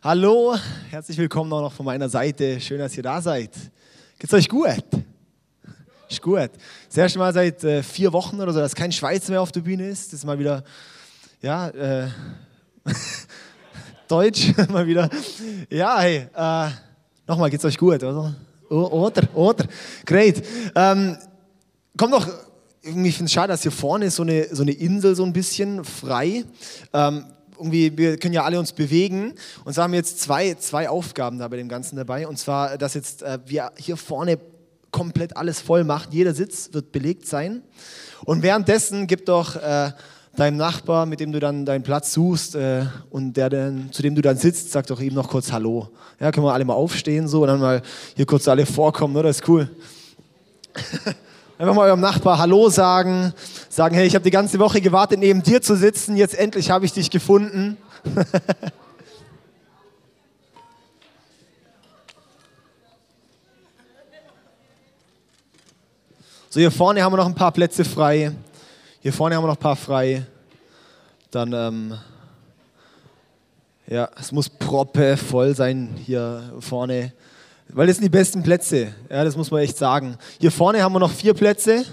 [0.00, 0.54] Hallo,
[0.90, 2.60] herzlich willkommen auch noch von meiner Seite.
[2.60, 3.50] Schön, dass ihr da seid.
[4.16, 4.84] Geht's euch gut?
[6.08, 6.50] Ist gut.
[6.86, 9.62] Das erste Mal seit äh, vier Wochen oder so, dass kein Schweizer mehr auf der
[9.62, 10.12] Bühne ist.
[10.12, 10.62] Das ist mal wieder,
[11.42, 12.06] ja, äh,
[14.08, 15.10] Deutsch, mal wieder.
[15.68, 16.68] Ja, hey, äh,
[17.26, 18.36] nochmal, geht's euch gut, oder?
[18.70, 19.66] Oder, oder.
[20.06, 20.44] Great.
[20.76, 21.16] Ähm,
[21.96, 22.28] kommt noch,
[22.82, 25.32] irgendwie finde es schade, dass hier vorne ist so eine, so eine Insel so ein
[25.32, 26.44] bisschen frei.
[26.92, 27.24] Ähm,
[27.58, 29.34] irgendwie, wir können ja alle uns bewegen.
[29.64, 32.26] Und so haben wir jetzt zwei, zwei Aufgaben da bei dem Ganzen dabei.
[32.26, 34.38] Und zwar, dass jetzt äh, wir hier vorne
[34.90, 36.08] komplett alles voll machen.
[36.12, 37.62] Jeder Sitz wird belegt sein.
[38.24, 39.92] Und währenddessen gibt doch äh,
[40.36, 44.14] deinem Nachbar, mit dem du dann deinen Platz suchst äh, und der dann, zu dem
[44.14, 45.88] du dann sitzt, sag doch ihm noch kurz Hallo.
[46.20, 47.82] Ja, können wir alle mal aufstehen so und dann mal
[48.16, 49.28] hier kurz alle vorkommen, oder?
[49.28, 49.68] Ist cool.
[51.58, 53.34] Einfach mal eurem Nachbar Hallo sagen,
[53.68, 56.84] sagen, hey, ich habe die ganze Woche gewartet, neben dir zu sitzen, jetzt endlich habe
[56.84, 57.76] ich dich gefunden.
[66.48, 68.30] so, hier vorne haben wir noch ein paar Plätze frei.
[69.00, 70.24] Hier vorne haben wir noch ein paar frei.
[71.32, 71.98] Dann, ähm,
[73.88, 77.12] ja, es muss proppe voll sein hier vorne.
[77.70, 78.94] Weil das sind die besten Plätze.
[79.10, 80.16] Ja, das muss man echt sagen.
[80.40, 81.84] Hier vorne haben wir noch vier Plätze.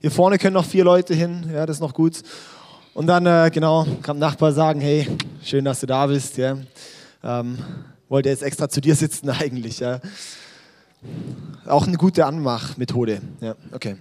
[0.00, 1.48] Hier vorne können noch vier Leute hin.
[1.52, 2.22] Ja, das ist noch gut.
[2.92, 5.06] Und dann, äh, genau, kann der Nachbar sagen, hey,
[5.44, 6.36] schön, dass du da bist.
[6.38, 6.56] Ja.
[7.22, 7.58] Ähm,
[8.08, 9.78] wollte jetzt extra zu dir sitzen eigentlich.
[9.78, 10.00] Ja.
[11.66, 13.20] Auch eine gute Anmachmethode.
[13.40, 13.96] Ja, okay.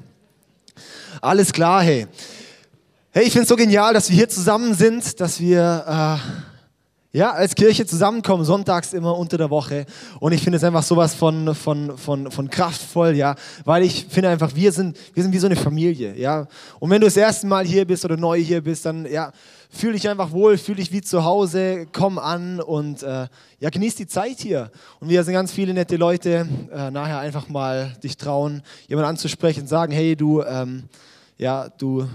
[1.21, 2.07] Alles klar, hey.
[3.11, 6.19] Hey, ich finde es so genial, dass wir hier zusammen sind, dass wir...
[6.21, 6.54] Äh,
[7.15, 9.85] ja, als Kirche zusammenkommen, sonntags immer unter der Woche.
[10.19, 14.27] Und ich finde es einfach sowas von, von, von, von kraftvoll, ja, weil ich finde
[14.27, 16.45] einfach, wir sind, wir sind wie so eine Familie, ja.
[16.77, 19.31] Und wenn du das erste Mal hier bist oder neu hier bist, dann, ja,
[19.69, 23.27] fühl dich einfach wohl, fühl dich wie zu Hause, komm an und, äh,
[23.61, 24.69] ja, genieß die Zeit hier.
[24.99, 29.67] Und wir sind ganz viele nette Leute, äh, nachher einfach mal dich trauen, jemanden anzusprechen,
[29.67, 30.83] sagen, hey, du, ähm,
[31.37, 32.09] ja, du,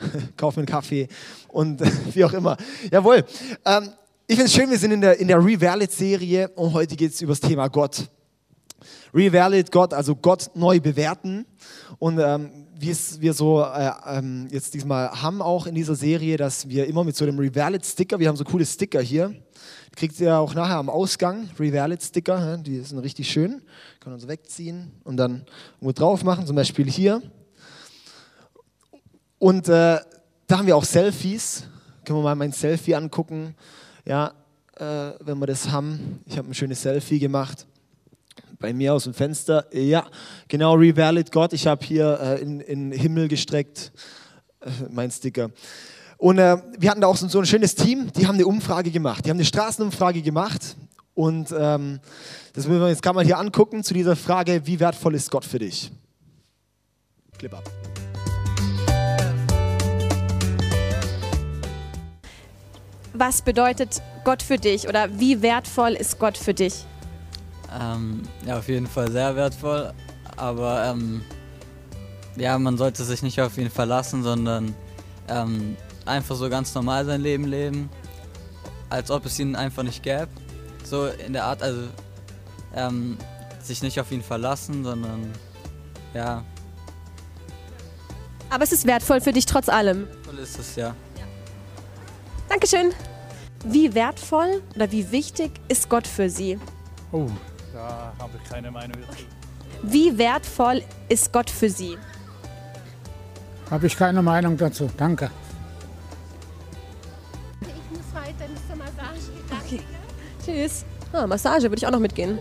[0.36, 1.06] kauf mir einen Kaffee
[1.46, 1.80] und
[2.16, 2.56] wie auch immer.
[2.90, 3.24] Jawohl.
[3.64, 3.90] Ähm,
[4.30, 7.22] ich finde es schön, wir sind in der, in der Revalid-Serie und heute geht es
[7.22, 8.10] über das Thema Gott.
[9.14, 11.46] Revalid, Gott, also Gott neu bewerten.
[11.98, 16.36] Und ähm, wie es wir so äh, ähm, jetzt diesmal haben auch in dieser Serie,
[16.36, 19.34] dass wir immer mit so einem Revalid-Sticker, wir haben so coole Sticker hier,
[19.96, 23.62] kriegt ihr auch nachher am Ausgang, Revalid-Sticker, die sind richtig schön,
[24.04, 25.46] man so wegziehen und dann
[25.76, 27.22] irgendwo drauf machen, zum Beispiel hier.
[29.38, 29.98] Und äh,
[30.46, 31.64] da haben wir auch Selfies,
[32.04, 33.54] können wir mal mein Selfie angucken
[34.08, 34.32] ja,
[34.76, 36.20] äh, wenn wir das haben.
[36.24, 37.66] Ich habe ein schönes Selfie gemacht
[38.58, 39.66] bei mir aus dem Fenster.
[39.72, 40.06] Ja,
[40.48, 41.52] genau, Revalid Gott.
[41.52, 43.92] Ich habe hier äh, in, in Himmel gestreckt
[44.60, 45.50] äh, mein Sticker.
[46.16, 48.90] Und äh, wir hatten da auch so, so, ein schönes Team, die haben eine Umfrage
[48.90, 49.26] gemacht.
[49.26, 50.74] Die haben eine Straßenumfrage gemacht.
[51.14, 52.00] Und ähm,
[52.54, 55.44] das müssen wir jetzt kann man hier angucken zu dieser Frage, wie wertvoll ist Gott
[55.44, 55.92] für dich?
[57.36, 57.77] Clip ab.
[63.18, 66.84] Was bedeutet Gott für dich oder wie wertvoll ist Gott für dich?
[67.78, 69.92] Ähm, ja, auf jeden Fall sehr wertvoll,
[70.36, 71.22] aber ähm,
[72.36, 74.74] ja, man sollte sich nicht auf ihn verlassen, sondern
[75.28, 77.90] ähm, einfach so ganz normal sein Leben leben,
[78.90, 80.28] als ob es ihn einfach nicht gäbe.
[80.84, 81.82] So in der Art, also
[82.74, 83.18] ähm,
[83.62, 85.32] sich nicht auf ihn verlassen, sondern
[86.14, 86.44] ja.
[88.50, 90.08] Aber es ist wertvoll für dich trotz allem.
[90.08, 90.94] Wertvoll ist es, ja.
[92.48, 92.92] Dankeschön.
[93.64, 96.58] Wie wertvoll oder wie wichtig ist Gott für Sie?
[97.12, 97.26] Oh,
[97.72, 99.24] da habe ich keine Meinung dazu.
[99.82, 101.98] Wie wertvoll ist Gott für Sie?
[103.70, 104.88] Habe ich keine Meinung dazu.
[104.96, 105.30] Danke.
[107.60, 109.64] Ich muss weiter zur Massage.
[109.66, 109.80] Okay.
[110.44, 110.84] Tschüss.
[111.12, 112.38] Ah, Massage würde ich auch noch mitgehen.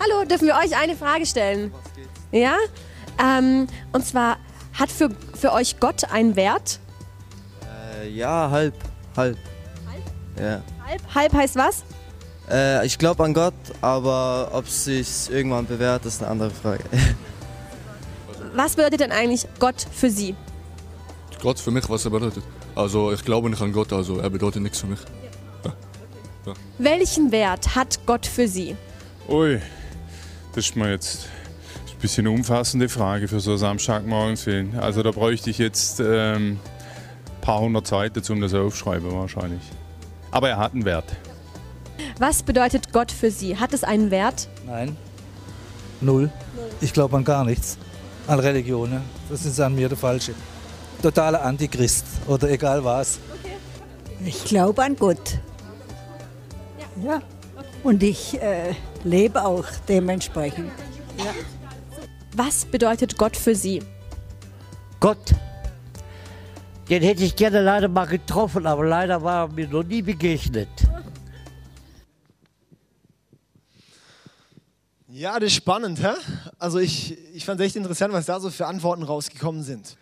[0.00, 1.72] Hallo, dürfen wir euch eine Frage stellen?
[1.72, 2.08] Was geht's?
[2.32, 2.56] Ja?
[3.22, 4.38] Ähm, und zwar,
[4.74, 6.80] hat für, für euch Gott einen Wert?
[8.00, 8.74] Äh, ja, halb.
[9.16, 9.38] Halb.
[10.36, 10.40] Halb?
[10.40, 10.86] Ja.
[10.86, 11.14] Halb?
[11.14, 11.84] Halb heißt was?
[12.50, 16.84] Äh, ich glaube an Gott, aber ob es sich irgendwann bewährt, ist eine andere Frage.
[18.54, 20.34] Was bedeutet denn eigentlich Gott für Sie?
[21.40, 22.44] Gott für mich, was er bedeutet?
[22.74, 25.00] Also ich glaube nicht an Gott, also er bedeutet nichts für mich.
[25.64, 25.72] Ja.
[26.46, 26.52] Ja.
[26.78, 28.76] Welchen Wert hat Gott für Sie?
[29.28, 29.58] Ui,
[30.54, 31.26] das ist mir jetzt
[31.90, 34.46] ein bisschen eine umfassende Frage für so Samstagmorgens.
[34.78, 36.60] Also da bräuchte ich jetzt ähm,
[37.40, 39.62] paar hundert Seiten, um das aufschreiben wahrscheinlich.
[40.32, 41.04] Aber er hat einen Wert.
[42.18, 43.56] Was bedeutet Gott für Sie?
[43.58, 44.48] Hat es einen Wert?
[44.66, 44.96] Nein.
[46.00, 46.32] Null.
[46.80, 47.78] Ich glaube an gar nichts.
[48.26, 49.02] An Religionen.
[49.28, 50.34] Das ist an mir der falsche.
[51.00, 53.18] Totaler Antichrist oder egal was.
[53.40, 53.56] Okay.
[54.24, 55.38] Ich glaube an Gott.
[57.02, 57.20] Ja.
[57.82, 58.74] Und ich äh,
[59.04, 60.70] lebe auch dementsprechend.
[61.18, 61.32] Ja.
[62.34, 63.82] Was bedeutet Gott für Sie?
[65.00, 65.34] Gott,
[66.88, 70.68] den hätte ich gerne leider mal getroffen, aber leider war er mir noch nie begegnet.
[75.08, 76.14] Ja, das ist spannend, hä?
[76.58, 79.96] Also ich, ich fand es echt interessant, was da so für Antworten rausgekommen sind.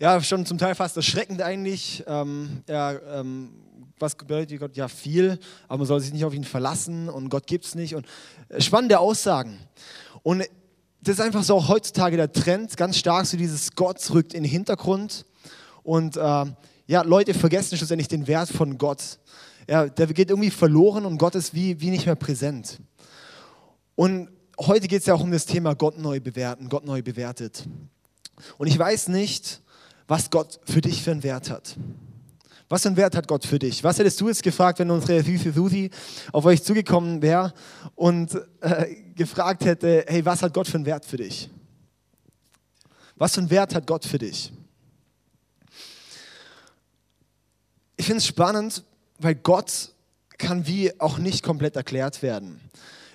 [0.00, 2.02] Ja, schon zum Teil fast erschreckend eigentlich.
[2.06, 3.50] Ähm, ja, ähm,
[3.98, 4.76] was bedeutet Gott?
[4.76, 7.94] Ja, viel, aber man soll sich nicht auf ihn verlassen und Gott gibt es nicht.
[7.94, 8.06] Und
[8.48, 9.58] äh, spannende Aussagen.
[10.22, 10.44] Und
[11.00, 14.42] das ist einfach so auch heutzutage der Trend, ganz stark so dieses Gott rückt in
[14.42, 15.24] den Hintergrund.
[15.88, 16.44] Und äh,
[16.86, 19.18] ja, Leute vergessen schlussendlich den Wert von Gott.
[19.66, 22.78] Ja, der geht irgendwie verloren und Gott ist wie, wie nicht mehr präsent.
[23.94, 24.28] Und
[24.60, 27.66] heute geht es ja auch um das Thema Gott neu bewerten, Gott neu bewertet.
[28.58, 29.62] Und ich weiß nicht,
[30.06, 31.74] was Gott für dich für einen Wert hat.
[32.68, 33.82] Was für einen Wert hat Gott für dich?
[33.82, 35.88] Was hättest du jetzt gefragt, wenn unsere Süße Susi
[36.32, 37.54] auf euch zugekommen wäre
[37.94, 41.48] und äh, gefragt hätte, hey, was hat Gott für einen Wert für dich?
[43.16, 44.52] Was für einen Wert hat Gott für dich?
[48.00, 48.84] Ich finde es spannend,
[49.18, 49.90] weil Gott
[50.38, 52.60] kann wie auch nicht komplett erklärt werden.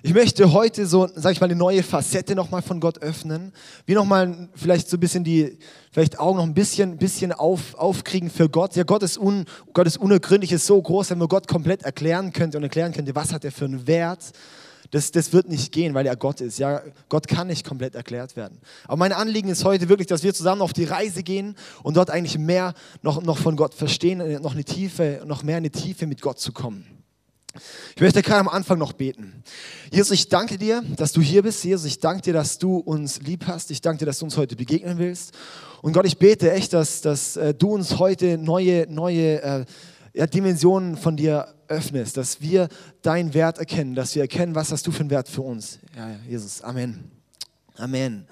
[0.02, 3.54] Ich möchte heute so, sag ich mal, eine neue Facette nochmal von Gott öffnen.
[3.86, 5.58] Wie nochmal vielleicht so ein bisschen die,
[5.90, 8.76] vielleicht Augen noch ein bisschen, bisschen auf, aufkriegen für Gott.
[8.76, 12.34] Ja, Gott ist, un, Gott ist unergründlich, ist so groß, wenn man Gott komplett erklären
[12.34, 14.32] könnte und erklären könnte, was hat er für einen Wert.
[14.90, 16.58] Das, das wird nicht gehen, weil er Gott ist.
[16.58, 18.58] Ja, Gott kann nicht komplett erklärt werden.
[18.84, 22.10] Aber mein Anliegen ist heute wirklich, dass wir zusammen auf die Reise gehen und dort
[22.10, 26.06] eigentlich mehr noch, noch von Gott verstehen, noch eine Tiefe, noch mehr in eine Tiefe
[26.06, 26.86] mit Gott zu kommen.
[27.94, 29.44] Ich möchte gerade am Anfang noch beten.
[29.92, 31.62] Jesus, ich danke dir, dass du hier bist.
[31.62, 33.70] Jesus, ich danke dir, dass du uns lieb hast.
[33.70, 35.32] Ich danke dir, dass du uns heute begegnen willst.
[35.80, 39.64] Und Gott, ich bete echt, dass, dass äh, du uns heute neue, neue äh,
[40.14, 42.68] ja, Dimensionen von dir öffnest, dass wir
[43.02, 45.80] deinen Wert erkennen, dass wir erkennen, was hast du für einen Wert für uns.
[45.96, 47.10] Ja, Jesus, Amen.
[47.76, 48.26] Amen.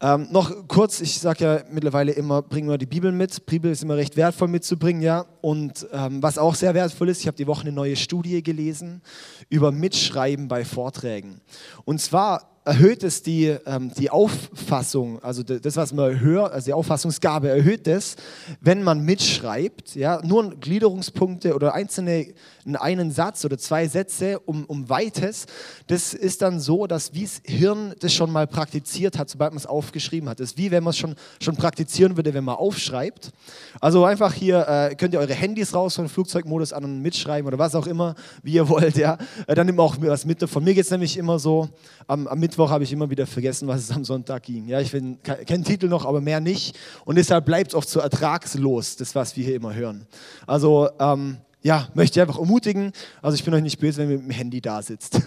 [0.00, 3.46] Ähm, noch kurz, ich sage ja mittlerweile immer, bringen wir die Bibel mit.
[3.46, 5.24] Bibel ist immer recht wertvoll mitzubringen, ja.
[5.40, 9.02] Und ähm, was auch sehr wertvoll ist, ich habe die Woche eine neue Studie gelesen
[9.48, 11.40] über Mitschreiben bei Vorträgen.
[11.84, 16.72] Und zwar erhöht es die, ähm, die Auffassung, also das, was man hört, also die
[16.72, 18.16] Auffassungsgabe erhöht es,
[18.60, 22.32] wenn man mitschreibt, ja, nur Gliederungspunkte oder einzelne,
[22.76, 25.46] einen Satz oder zwei Sätze um, um Weites,
[25.86, 29.58] das ist dann so, dass wie das Hirn das schon mal praktiziert hat, sobald man
[29.58, 30.40] es aufgeschrieben hat.
[30.40, 33.32] Das ist wie wenn man es schon, schon praktizieren würde, wenn man aufschreibt.
[33.80, 37.58] Also einfach hier äh, könnt ihr eure Handys raus von Flugzeugmodus an und mitschreiben oder
[37.58, 39.18] was auch immer, wie ihr wollt, ja.
[39.46, 40.48] Äh, dann nimmt man auch was mit.
[40.48, 41.68] Von mir geht es nämlich immer so,
[42.06, 44.68] am, am Mittwoch habe ich immer wieder vergessen, was es am Sonntag ging.
[44.68, 46.76] Ja, ich kenne den Titel noch, aber mehr nicht.
[47.04, 50.06] Und deshalb bleibt es oft so ertragslos, das, was wir hier immer hören.
[50.46, 52.92] Also, ähm, ja, möchte ich einfach ermutigen.
[53.22, 55.18] Also, ich bin euch nicht böse, wenn ihr mit dem Handy da sitzt.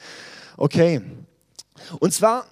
[0.56, 1.00] okay.
[1.98, 2.44] Und zwar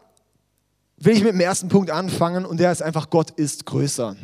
[0.97, 4.17] will ich mit dem ersten Punkt anfangen und der ist einfach, Gott ist größer.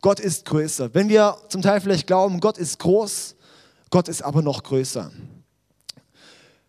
[0.00, 0.94] Gott ist größer.
[0.94, 3.36] Wenn wir zum Teil vielleicht glauben, Gott ist groß,
[3.90, 5.10] Gott ist aber noch größer.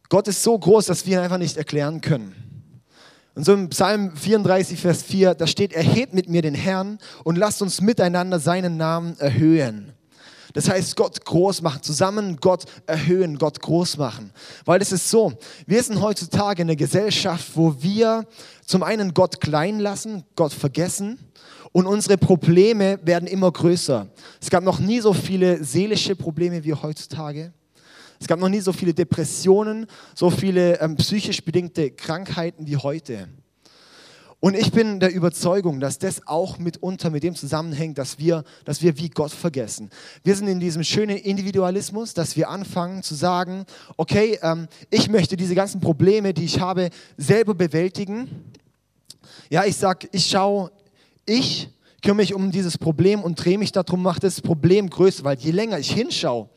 [0.09, 2.35] Gott ist so groß, dass wir ihn einfach nicht erklären können.
[3.33, 7.37] Und so im Psalm 34, Vers 4, da steht, erhebt mit mir den Herrn und
[7.37, 9.93] lasst uns miteinander seinen Namen erhöhen.
[10.53, 14.31] Das heißt, Gott groß machen, zusammen Gott erhöhen, Gott groß machen.
[14.65, 15.33] Weil es ist so,
[15.65, 18.25] wir sind heutzutage in einer Gesellschaft, wo wir
[18.65, 21.19] zum einen Gott klein lassen, Gott vergessen
[21.71, 24.07] und unsere Probleme werden immer größer.
[24.41, 27.53] Es gab noch nie so viele seelische Probleme wie heutzutage.
[28.19, 33.27] Es gab noch nie so viele Depressionen, so viele ähm, psychisch bedingte Krankheiten wie heute.
[34.41, 38.81] Und ich bin der Überzeugung, dass das auch mitunter mit dem zusammenhängt, dass wir, dass
[38.81, 39.91] wir wie Gott vergessen.
[40.23, 43.67] Wir sind in diesem schönen Individualismus, dass wir anfangen zu sagen,
[43.97, 48.51] okay, ähm, ich möchte diese ganzen Probleme, die ich habe, selber bewältigen.
[49.51, 50.71] Ja, ich sage, ich schaue,
[51.27, 51.69] ich
[52.01, 55.51] kümmere mich um dieses Problem und drehe mich darum, mache das Problem größer, weil je
[55.51, 56.49] länger ich hinschaue,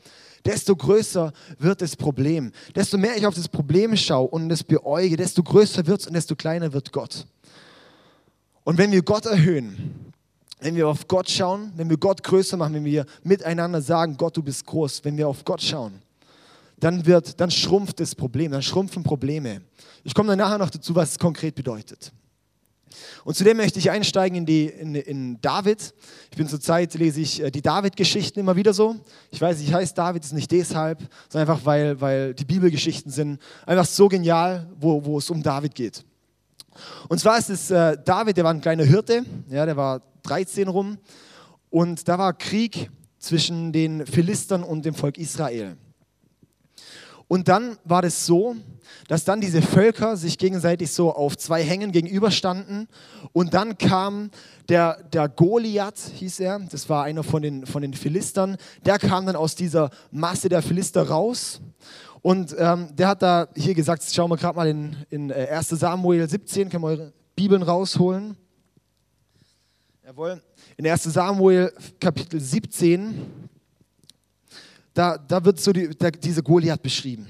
[0.43, 2.51] desto größer wird das Problem.
[2.75, 6.13] Desto mehr ich auf das Problem schaue und es beäuge, desto größer wird es und
[6.13, 7.27] desto kleiner wird Gott.
[8.65, 10.11] Und wenn wir Gott erhöhen,
[10.59, 14.35] wenn wir auf Gott schauen, wenn wir Gott größer machen, wenn wir miteinander sagen, Gott,
[14.35, 16.01] du bist groß, wenn wir auf Gott schauen,
[16.79, 19.61] dann, wird, dann schrumpft das Problem, dann schrumpfen Probleme.
[20.03, 22.11] Ich komme dann nachher noch dazu, was es konkret bedeutet.
[23.23, 25.93] Und zudem möchte ich einsteigen in, die, in, in David.
[26.31, 28.95] Ich bin zurzeit, lese ich äh, die David-Geschichten immer wieder so.
[29.29, 33.39] Ich weiß, ich heiße David, ist nicht deshalb, sondern einfach, weil, weil die Bibelgeschichten sind
[33.65, 36.03] einfach so genial, wo, wo es um David geht.
[37.09, 40.67] Und zwar ist es äh, David, der war ein kleiner Hirte, ja, der war 13
[40.67, 40.97] rum.
[41.69, 42.89] Und da war Krieg
[43.19, 45.77] zwischen den Philistern und dem Volk Israel.
[47.27, 48.55] Und dann war das so,
[49.07, 52.87] dass dann diese Völker sich gegenseitig so auf zwei Hängen gegenüberstanden.
[53.33, 54.29] Und dann kam
[54.69, 59.25] der, der Goliath, hieß er, das war einer von den, von den Philistern, der kam
[59.25, 61.61] dann aus dieser Masse der Philister raus.
[62.25, 65.75] Und ähm, der hat da hier gesagt, schauen wir gerade mal in, in 1 äh,
[65.75, 68.35] Samuel 17, können wir eure Bibeln rausholen.
[70.03, 70.41] Jawohl.
[70.75, 73.31] In 1 Samuel Kapitel 17,
[74.95, 77.27] da, da wird so die, da, diese Goliath beschrieben.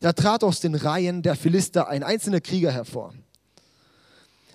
[0.00, 3.14] Da trat aus den Reihen der Philister ein einzelner Krieger hervor.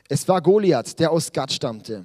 [0.09, 2.03] Es war Goliath, der aus Gad stammte.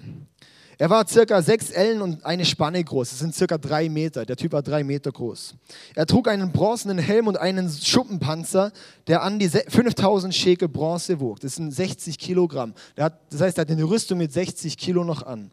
[0.80, 3.10] Er war circa sechs Ellen und eine Spanne groß.
[3.10, 4.25] Das sind circa drei Meter.
[4.25, 5.54] Der Typ war drei Meter groß.
[5.94, 8.72] Er trug einen bronzenen Helm und einen Schuppenpanzer,
[9.06, 11.38] der an die 5000 Schekel Bronze wog.
[11.40, 12.72] Das sind 60 Kilogramm.
[12.96, 15.50] das heißt, er hat eine Rüstung mit 60 Kilo noch an.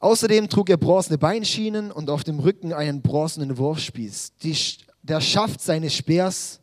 [0.00, 4.34] Außerdem trug er bronzene Beinschienen und auf dem Rücken einen bronzenen Wurfspieß.
[4.42, 4.54] Die,
[5.02, 6.60] der Schaft seines Speers,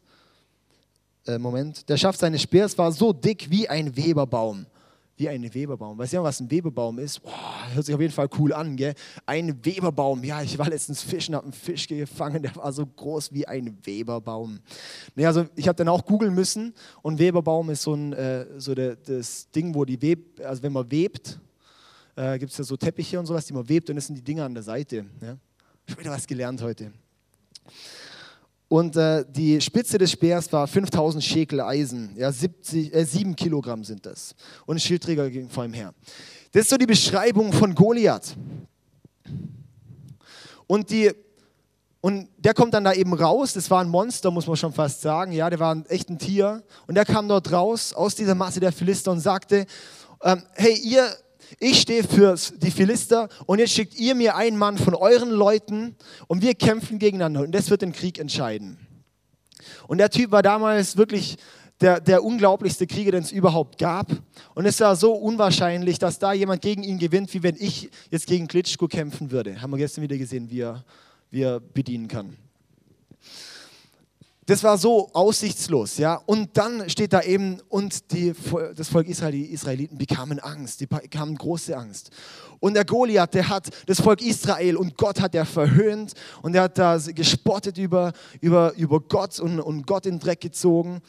[1.26, 4.68] äh, Moment, der Schaft seines Speers war so dick wie ein Weberbaum
[5.22, 6.00] wie ein Weberbaum.
[6.00, 7.22] Weißt du, was ein Weberbaum ist?
[7.22, 8.96] Boah, hört sich auf jeden Fall cool an, gell?
[9.28, 10.24] Ein Weberbaum.
[10.24, 13.78] Ja, ich war letztens fischen, habe einen Fisch gefangen, der war so groß wie ein
[13.84, 14.60] Weberbaum.
[15.14, 16.74] Nee, also ich habe dann auch googeln müssen
[17.04, 20.74] und Weberbaum ist so, ein, äh, so der, das Ding, wo die Web, also wenn
[20.74, 21.40] man webt,
[22.16, 24.24] äh, gibt es ja so Teppiche und sowas, die man webt und das sind die
[24.24, 25.06] Dinger an der Seite.
[25.22, 25.38] Ja?
[25.88, 26.92] Schon wieder was gelernt heute.
[28.72, 32.16] Und äh, die Spitze des Speers war 5000 Schekel Eisen.
[32.16, 34.34] Ja, 70, äh, 7 Kilogramm sind das.
[34.66, 35.94] Und ein Schildträger ging vor ihm her.
[36.54, 38.34] Das ist so die Beschreibung von Goliath.
[40.68, 41.12] Und, die,
[42.00, 43.52] und der kommt dann da eben raus.
[43.52, 45.34] Das war ein Monster, muss man schon fast sagen.
[45.34, 46.64] Ja, der war echt ein Tier.
[46.88, 49.66] Und der kam dort raus aus dieser Masse der Philister und sagte:
[50.24, 51.14] ähm, Hey, ihr
[51.60, 55.96] ich stehe für die Philister und jetzt schickt ihr mir einen Mann von euren Leuten
[56.28, 58.78] und wir kämpfen gegeneinander und das wird den Krieg entscheiden.
[59.88, 61.38] Und der Typ war damals wirklich
[61.82, 64.12] der, der unglaublichste Krieger, den es überhaupt gab.
[64.54, 68.28] Und es war so unwahrscheinlich, dass da jemand gegen ihn gewinnt, wie wenn ich jetzt
[68.28, 69.62] gegen Klitschko kämpfen würde.
[69.62, 70.84] Haben wir gestern wieder gesehen, wie er,
[71.32, 72.38] wie er bedienen kann.
[74.48, 76.16] Das war so aussichtslos, ja.
[76.26, 78.34] Und dann steht da eben, und die,
[78.76, 82.10] das Volk Israel, die Israeliten bekamen Angst, die bekamen große Angst.
[82.60, 86.64] Und der Goliath, der hat das Volk Israel und Gott hat er verhöhnt und er
[86.64, 91.02] hat da gespottet über, über, über Gott und, und Gott in den Dreck gezogen.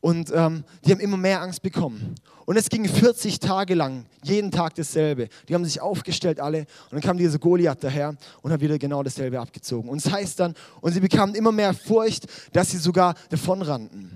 [0.00, 2.14] Und ähm, die haben immer mehr Angst bekommen.
[2.46, 5.28] Und es ging 40 Tage lang, jeden Tag dasselbe.
[5.48, 9.02] Die haben sich aufgestellt alle und dann kam dieser Goliath daher und hat wieder genau
[9.02, 9.88] dasselbe abgezogen.
[9.88, 14.10] Und es das heißt dann, und sie bekamen immer mehr Furcht, dass sie sogar davonrannten.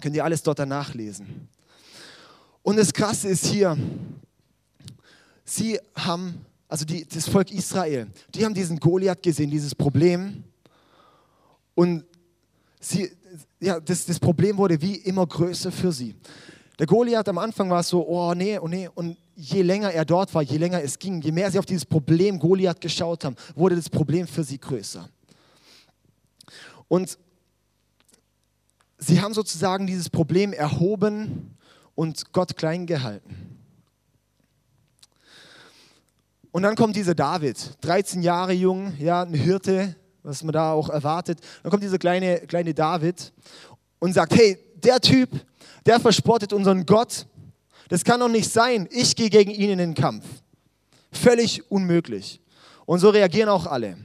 [0.00, 1.48] Könnt ihr alles dort danach lesen.
[2.62, 3.76] Und das Krasse ist hier,
[5.44, 10.44] sie haben, also die, das Volk Israel, die haben diesen Goliath gesehen, dieses Problem.
[11.74, 12.04] Und
[12.84, 13.10] sie,
[13.60, 16.14] ja, das, das Problem wurde wie immer größer für sie.
[16.78, 18.88] Der Goliath am Anfang war so, oh nee, oh nee.
[18.94, 21.86] Und je länger er dort war, je länger es ging, je mehr sie auf dieses
[21.86, 25.08] Problem Goliath geschaut haben, wurde das Problem für sie größer.
[26.88, 27.18] Und
[28.98, 31.56] sie haben sozusagen dieses Problem erhoben
[31.94, 33.54] und Gott klein gehalten.
[36.50, 40.88] Und dann kommt dieser David, 13 Jahre jung, ja, ein Hirte, was man da auch
[40.88, 41.38] erwartet.
[41.62, 43.32] Dann kommt dieser kleine, kleine David
[44.00, 45.30] und sagt, hey, der Typ,
[45.86, 47.26] der verspottet unseren Gott.
[47.88, 48.88] Das kann doch nicht sein.
[48.90, 50.24] Ich gehe gegen ihn in den Kampf.
[51.12, 52.40] Völlig unmöglich.
[52.86, 53.96] Und so reagieren auch alle.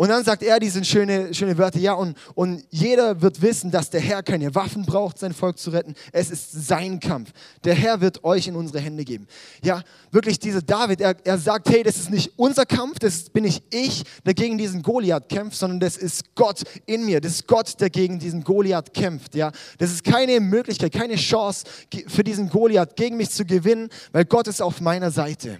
[0.00, 3.90] Und dann sagt er diese schöne, schöne Wörter, ja, und, und jeder wird wissen, dass
[3.90, 5.94] der Herr keine Waffen braucht, sein Volk zu retten.
[6.10, 7.32] Es ist sein Kampf.
[7.64, 9.26] Der Herr wird euch in unsere Hände geben.
[9.62, 13.44] Ja, wirklich dieser David, er, er sagt, hey, das ist nicht unser Kampf, das bin
[13.44, 17.20] nicht ich, der gegen diesen Goliath kämpft, sondern das ist Gott in mir.
[17.20, 19.34] Das ist Gott, der gegen diesen Goliath kämpft.
[19.34, 21.66] Ja, das ist keine Möglichkeit, keine Chance
[22.06, 25.58] für diesen Goliath gegen mich zu gewinnen, weil Gott ist auf meiner Seite.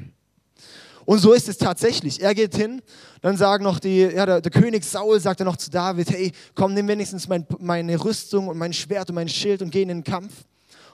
[1.11, 2.23] Und so ist es tatsächlich.
[2.23, 2.81] Er geht hin,
[3.21, 6.31] dann sagen noch die, ja, der, der König Saul sagt dann noch zu David, hey,
[6.55, 9.89] komm, nimm wenigstens mein, meine Rüstung und mein Schwert und mein Schild und geh in
[9.89, 10.33] den Kampf.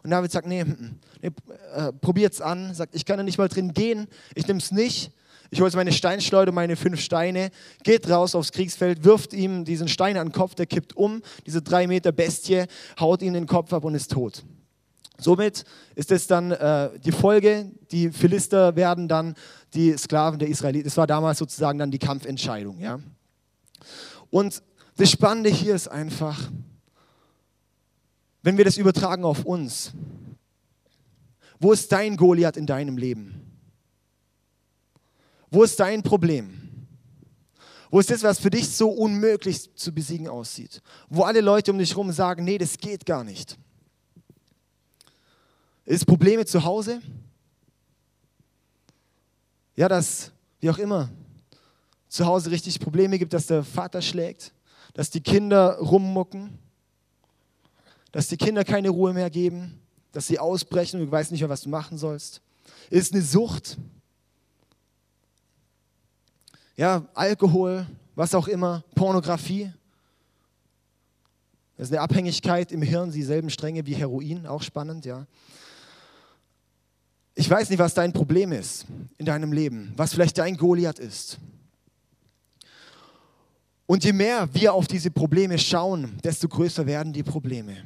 [0.03, 0.65] Und David sagt, nee,
[1.21, 1.31] nee
[1.75, 2.73] äh, probiert's an.
[2.73, 5.13] Sagt, ich kann da nicht mal drin gehen, ich nehme es nicht.
[5.51, 7.51] Ich hole meine Steinschleuder, meine fünf Steine,
[7.83, 11.61] geht raus aufs Kriegsfeld, wirft ihm diesen Stein an den Kopf, der kippt um, diese
[11.61, 12.65] drei Meter Bestie,
[12.99, 14.45] haut ihm den Kopf ab und ist tot.
[15.19, 19.35] Somit ist es dann äh, die Folge, die Philister werden dann
[19.77, 20.89] die Sklaven der Israeliten.
[20.89, 22.81] Das war damals sozusagen dann die Kampfentscheidung.
[22.81, 22.99] Ja?
[24.31, 24.63] Und
[24.97, 26.51] das Spannende hier ist einfach,
[28.43, 29.93] wenn wir das übertragen auf uns,
[31.59, 33.43] wo ist dein Goliath in deinem Leben?
[35.51, 36.87] Wo ist dein Problem?
[37.91, 40.83] Wo ist das, was für dich so unmöglich zu besiegen aussieht?
[41.09, 43.57] Wo alle Leute um dich herum sagen, nee, das geht gar nicht.
[45.85, 47.01] Ist Probleme zu Hause?
[49.77, 51.11] Ja, dass, wie auch immer,
[52.09, 54.53] zu Hause richtig Probleme gibt, dass der Vater schlägt,
[54.95, 56.59] dass die Kinder rummucken,
[58.11, 59.79] dass die Kinder keine Ruhe mehr geben,
[60.13, 62.41] dass sie ausbrechen und du weißt nicht mehr, was du machen sollst.
[62.89, 63.77] Ist eine Sucht.
[66.77, 69.71] Ja, Alkohol, was auch immer, Pornografie.
[71.77, 75.27] Das ist eine Abhängigkeit im Hirn, dieselben Stränge wie Heroin, auch spannend, ja.
[77.39, 78.87] Ich weiß nicht, was dein Problem ist
[79.19, 81.37] in deinem Leben, was vielleicht dein Goliath ist.
[83.85, 87.85] Und je mehr wir auf diese Probleme schauen, desto größer werden die Probleme.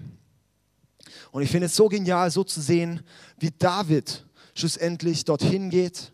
[1.33, 3.01] Und ich finde es so genial, so zu sehen,
[3.41, 6.13] wie David schlussendlich dorthin geht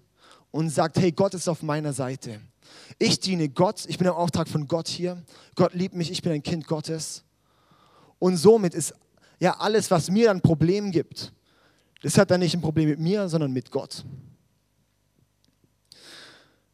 [0.51, 2.41] und sagt, hey, Gott ist auf meiner Seite.
[2.99, 5.23] Ich diene Gott, ich bin im Auftrag von Gott hier.
[5.55, 7.23] Gott liebt mich, ich bin ein Kind Gottes.
[8.19, 8.95] Und somit ist
[9.41, 11.35] ja alles, was mir ein Problem gibt,
[12.07, 14.05] das hat dann nicht ein Problem mit mir, sondern mit Gott.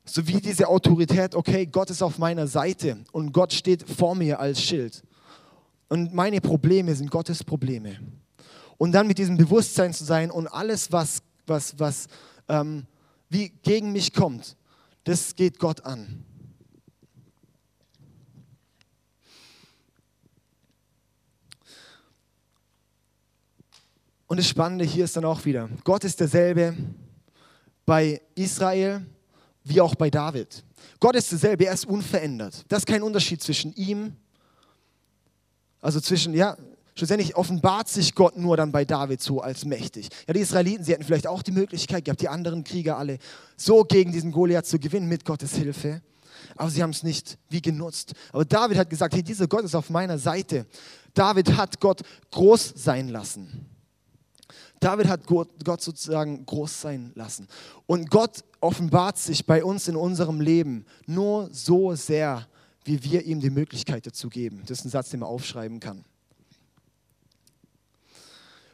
[0.05, 4.41] So wie diese Autorität, okay, Gott ist auf meiner Seite und Gott steht vor mir
[4.41, 5.03] als Schild.
[5.89, 7.99] Und meine Probleme sind Gottes Probleme.
[8.77, 12.09] Und dann mit diesem Bewusstsein zu sein und alles, was, was, was
[12.51, 12.85] ähm,
[13.31, 14.59] wie gegen mich kommt,
[15.05, 16.27] das geht Gott an.
[24.33, 26.75] Und das Spannende hier ist dann auch wieder, Gott ist derselbe
[27.85, 29.05] bei Israel
[29.63, 30.65] wie auch bei David.
[31.01, 32.65] Gott ist derselbe, er ist unverändert.
[32.69, 34.17] Das ist kein Unterschied zwischen ihm,
[35.83, 36.57] also zwischen, ja,
[36.95, 40.09] schlussendlich offenbart sich Gott nur dann bei David so als mächtig.
[40.27, 43.19] Ja, die Israeliten, sie hätten vielleicht auch die Möglichkeit gehabt, die anderen Krieger alle
[43.59, 46.01] so gegen diesen Goliath zu gewinnen mit Gottes Hilfe.
[46.57, 48.15] Aber sie haben es nicht wie genutzt.
[48.33, 50.65] Aber David hat gesagt, hey, dieser Gott ist auf meiner Seite.
[51.13, 53.69] David hat Gott groß sein lassen.
[54.83, 57.47] David hat Gott sozusagen groß sein lassen.
[57.87, 62.49] Und Gott offenbart sich bei uns in unserem Leben nur so sehr,
[62.85, 64.63] wie wir ihm die Möglichkeit dazu geben.
[64.67, 66.05] Das ist ein Satz, den man aufschreiben kann.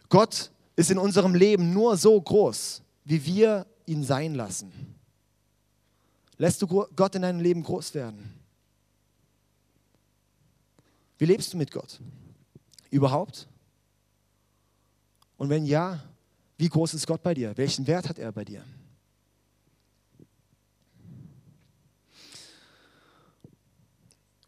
[0.09, 4.73] Gott ist in unserem Leben nur so groß, wie wir ihn sein lassen.
[6.39, 8.33] Lässt du Gott in deinem Leben groß werden?
[11.19, 12.01] Wie lebst du mit Gott?
[12.91, 13.47] Überhaupt?
[15.39, 16.03] Und wenn ja,
[16.59, 17.57] wie groß ist Gott bei dir?
[17.57, 18.65] Welchen Wert hat er bei dir?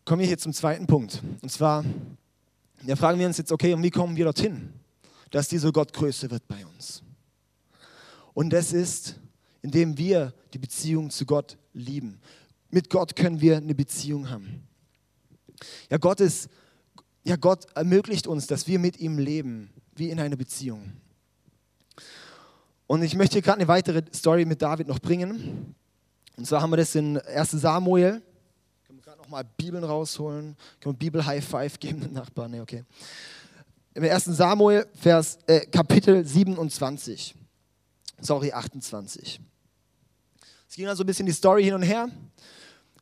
[0.05, 1.23] Kommen wir hier zum zweiten Punkt.
[1.41, 1.85] Und zwar,
[2.83, 4.73] da fragen wir uns jetzt, okay, und wie kommen wir dorthin,
[5.31, 7.05] dass dieser Gott größer wird bei uns?
[8.35, 9.21] Und das ist,
[9.63, 12.21] indem wir die Beziehung zu Gott lieben.
[12.71, 14.67] Mit Gott können wir eine Beziehung haben.
[15.91, 16.49] Ja, Gott ist,
[17.23, 20.93] ja, Gott ermöglicht uns, dass wir mit ihm leben wie in einer Beziehung.
[22.87, 25.75] Und ich möchte hier gerade eine weitere Story mit David noch bringen.
[26.37, 28.23] Und zwar haben wir das in 1 Samuel.
[28.87, 30.57] Können wir gerade noch mal Bibeln rausholen?
[30.81, 32.51] Können wir Bibel High Five geben den Nachbarn?
[32.51, 32.85] Nee, okay.
[33.95, 34.25] Im 1.
[34.25, 37.35] Samuel, Vers, äh, Kapitel 27.
[38.21, 39.41] Sorry, 28.
[40.69, 42.09] Es ging also ein bisschen die Story hin und her.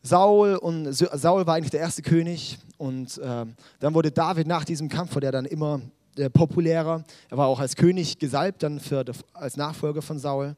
[0.03, 3.47] Saul und Saul war eigentlich der erste König und äh,
[3.81, 5.81] dann wurde David nach diesem Kampf, wo der dann immer
[6.19, 7.05] äh, populärer.
[7.31, 9.05] Er war auch als König gesalbt, dann für,
[9.35, 10.57] als Nachfolger von Saul.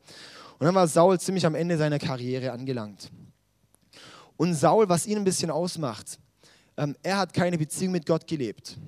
[0.59, 3.11] Und dann war Saul ziemlich am Ende seiner Karriere angelangt.
[4.37, 6.19] Und Saul, was ihn ein bisschen ausmacht,
[6.77, 8.79] ähm, er hat keine Beziehung mit Gott gelebt.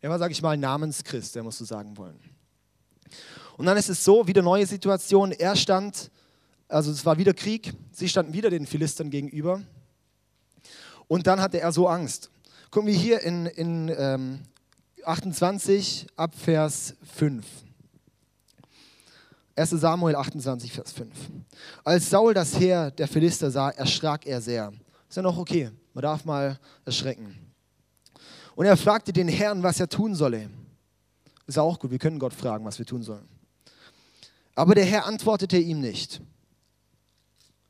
[0.00, 2.18] Er war, sage ich mal, Namenschrist, der musst du sagen wollen.
[3.56, 5.32] Und dann ist es so, wieder neue Situation.
[5.32, 6.10] Er stand,
[6.68, 9.62] also es war wieder Krieg, sie standen wieder den Philistern gegenüber.
[11.08, 12.30] Und dann hatte er so Angst.
[12.70, 14.40] Gucken wir hier in, in ähm,
[15.06, 17.44] 28 ab Vers 5.
[19.54, 21.10] 1 Samuel 28, Vers 5.
[21.84, 24.72] Als Saul das Heer der Philister sah, erschrak er sehr.
[25.08, 27.38] Ist ja noch okay, man darf mal erschrecken.
[28.54, 30.48] Und er fragte den Herrn, was er tun solle.
[31.46, 33.28] Ist auch gut, wir können Gott fragen, was wir tun sollen.
[34.54, 36.20] Aber der Herr antwortete ihm nicht.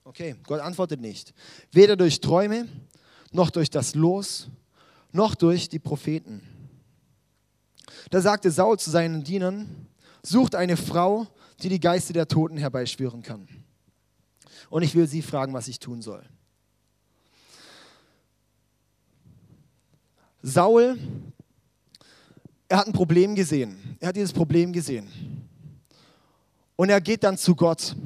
[0.04, 1.32] Okay, Gott antwortet nicht.
[1.70, 2.68] Weder durch Träume,
[3.30, 4.48] noch durch das Los,
[5.12, 6.42] noch durch die Propheten.
[8.12, 9.88] Da sagte Saul zu seinen Dienern,
[10.22, 11.26] sucht eine Frau,
[11.62, 13.48] die die Geister der Toten herbeischwören kann.
[14.68, 16.22] Und ich will sie fragen, was ich tun soll.
[20.42, 20.98] Saul,
[22.68, 23.96] er hat ein Problem gesehen.
[23.98, 25.08] Er hat dieses Problem gesehen.
[26.76, 27.96] Und er geht dann zu Gott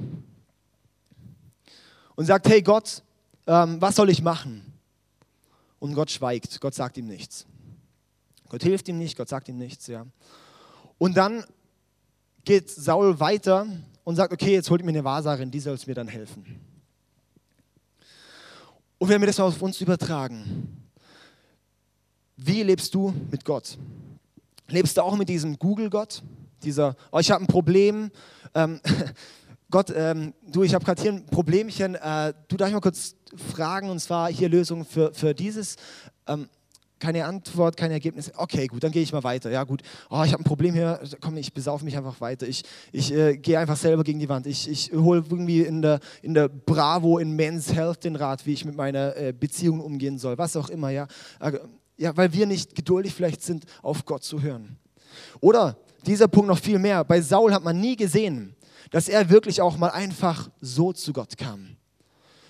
[2.15, 3.03] und sagt, hey Gott,
[3.47, 4.67] ähm, was soll ich machen?
[5.79, 6.61] und Gott schweigt.
[6.61, 7.47] Gott sagt ihm nichts.
[8.49, 10.07] Gott hilft ihm nicht, Gott sagt ihm nichts, ja.
[10.99, 11.45] Und dann
[12.45, 13.67] geht Saul weiter
[14.05, 16.45] und sagt, okay, jetzt holt mir eine Wahrsagerin, die soll es mir dann helfen.
[18.99, 20.87] Und wenn wir das mal auf uns übertragen,
[22.37, 23.77] wie lebst du mit Gott?
[24.69, 26.23] Lebst du auch mit diesem Google-Gott?
[26.63, 28.11] Dieser, oh, ich habe ein Problem.
[28.55, 28.81] Ähm,
[29.71, 31.95] Gott, ähm, du, ich habe gerade hier ein Problemchen.
[31.97, 33.17] Äh, du darf ich mal kurz
[33.53, 35.77] fragen, und zwar hier Lösung für, für dieses.
[36.27, 36.49] Ähm,
[36.99, 38.33] keine Antwort, kein Ergebnis.
[38.37, 39.51] Okay, gut, dann gehe ich mal weiter.
[39.51, 39.83] Ja, gut.
[40.09, 41.01] Oh, ich habe ein Problem hier.
[41.21, 42.47] Komm, ich besaufe mich einfach weiter.
[42.47, 44.47] Ich, ich äh, gehe einfach selber gegen die Wand.
[44.47, 48.55] Ich, ich hole irgendwie in der, in der Bravo, in Men's Health den Rat, wie
[48.55, 50.39] ich mit meiner äh, Beziehung umgehen soll.
[50.39, 51.07] Was auch immer, ja.
[51.41, 51.59] Äh,
[51.99, 54.79] ja, weil wir nicht geduldig vielleicht sind, auf Gott zu hören.
[55.41, 57.05] Oder dieser Punkt noch viel mehr.
[57.05, 58.55] Bei Saul hat man nie gesehen,
[58.91, 61.77] dass er wirklich auch mal einfach so zu Gott kam.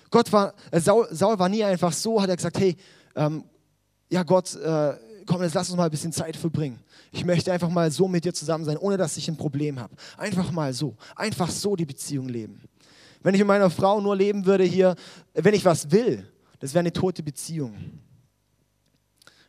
[0.09, 2.75] Gott war, äh, Saul, Saul war nie einfach so, hat er gesagt, hey,
[3.15, 3.43] ähm,
[4.09, 4.93] ja Gott, äh,
[5.25, 6.79] komm, jetzt lass uns mal ein bisschen Zeit verbringen.
[7.11, 9.95] Ich möchte einfach mal so mit dir zusammen sein, ohne dass ich ein Problem habe.
[10.17, 12.61] Einfach mal so, einfach so die Beziehung leben.
[13.21, 14.95] Wenn ich mit meiner Frau nur leben würde hier,
[15.33, 16.27] wenn ich was will,
[16.59, 17.75] das wäre eine tote Beziehung.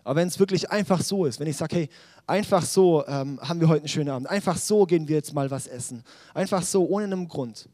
[0.04, 1.88] Aber wenn es wirklich einfach so ist, wenn ich sage, hey,
[2.26, 5.50] einfach so ähm, haben wir heute einen schönen Abend, einfach so gehen wir jetzt mal
[5.50, 7.68] was essen, einfach so, ohne einen Grund,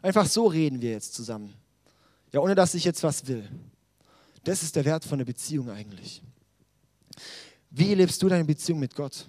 [0.00, 1.52] einfach so reden wir jetzt zusammen,
[2.32, 3.48] ja, ohne dass ich jetzt was will.
[4.44, 6.22] Das ist der Wert von der Beziehung eigentlich.
[7.70, 9.28] Wie lebst du deine Beziehung mit Gott?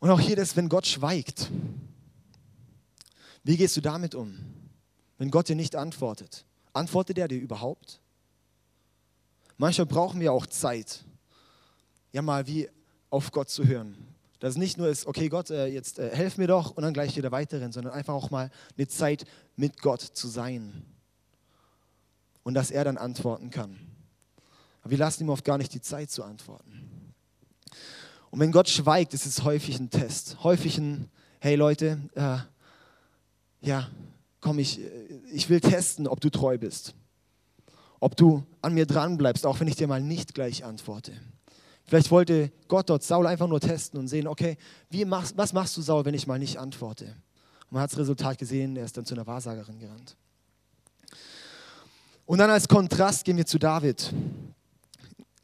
[0.00, 1.48] Und auch hier das, wenn Gott schweigt.
[3.44, 4.36] Wie gehst du damit um?
[5.18, 6.44] Wenn Gott dir nicht antwortet.
[6.72, 8.00] Antwortet er dir überhaupt?
[9.58, 11.04] Manchmal brauchen wir auch Zeit,
[12.10, 12.68] ja mal wie
[13.10, 13.96] auf Gott zu hören.
[14.40, 16.94] Dass es nicht nur ist, okay Gott, äh, jetzt äh, helf mir doch und dann
[16.94, 20.82] gleich wieder weiterhin, sondern einfach auch mal eine Zeit mit Gott zu sein.
[22.42, 23.78] Und dass er dann antworten kann.
[24.82, 27.14] Aber wir lassen ihm oft gar nicht die Zeit zu antworten.
[28.30, 30.42] Und wenn Gott schweigt, ist es häufig ein Test.
[30.42, 31.08] Häufig ein,
[31.40, 32.38] hey Leute, äh,
[33.60, 33.88] ja,
[34.40, 34.80] komm, ich,
[35.32, 36.94] ich will testen, ob du treu bist
[38.02, 41.12] ob du an mir dran bleibst, auch wenn ich dir mal nicht gleich antworte.
[41.84, 44.58] Vielleicht wollte Gott dort Saul einfach nur testen und sehen, okay,
[44.90, 47.04] wie machst, was machst du, Saul, wenn ich mal nicht antworte?
[47.04, 50.16] Und man hat das Resultat gesehen, er ist dann zu einer Wahrsagerin gerannt.
[52.24, 54.12] Und dann als Kontrast gehen wir zu David.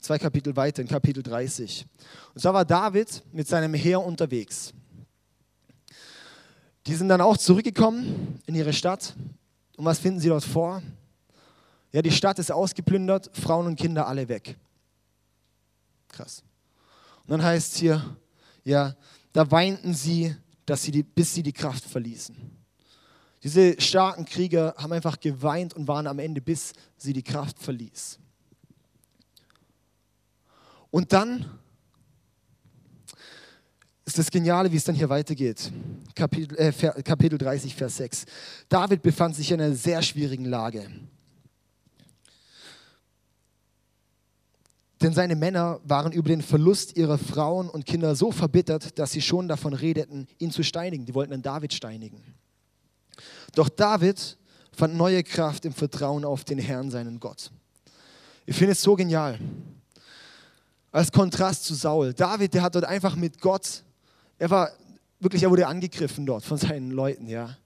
[0.00, 1.86] Zwei Kapitel weiter, in Kapitel 30.
[2.34, 4.72] Und zwar war David mit seinem Heer unterwegs.
[6.86, 9.14] Die sind dann auch zurückgekommen in ihre Stadt.
[9.76, 10.82] Und was finden sie dort vor?
[11.92, 14.56] Ja, die Stadt ist ausgeplündert, Frauen und Kinder alle weg.
[16.08, 16.42] Krass.
[17.22, 18.16] Und dann heißt es hier,
[18.64, 18.94] ja,
[19.32, 22.57] da weinten sie, dass sie die, bis sie die Kraft verließen.
[23.42, 28.18] Diese starken Krieger haben einfach geweint und waren am Ende, bis sie die Kraft verließ.
[30.90, 31.58] Und dann
[34.04, 35.70] ist das Geniale, wie es dann hier weitergeht.
[36.14, 36.72] Kapitel, äh,
[37.02, 38.24] Kapitel 30, Vers 6.
[38.68, 40.88] David befand sich in einer sehr schwierigen Lage.
[45.00, 49.22] Denn seine Männer waren über den Verlust ihrer Frauen und Kinder so verbittert, dass sie
[49.22, 51.06] schon davon redeten, ihn zu steinigen.
[51.06, 52.20] Die wollten dann David steinigen.
[53.54, 54.36] Doch David
[54.72, 57.50] fand neue Kraft im Vertrauen auf den Herrn, seinen Gott.
[58.46, 59.38] Ich finde es so genial.
[60.90, 62.14] Als Kontrast zu Saul.
[62.14, 63.82] David, der hat dort einfach mit Gott,
[64.38, 64.70] er war
[65.20, 67.56] wirklich, er wurde angegriffen dort von seinen Leuten, ja.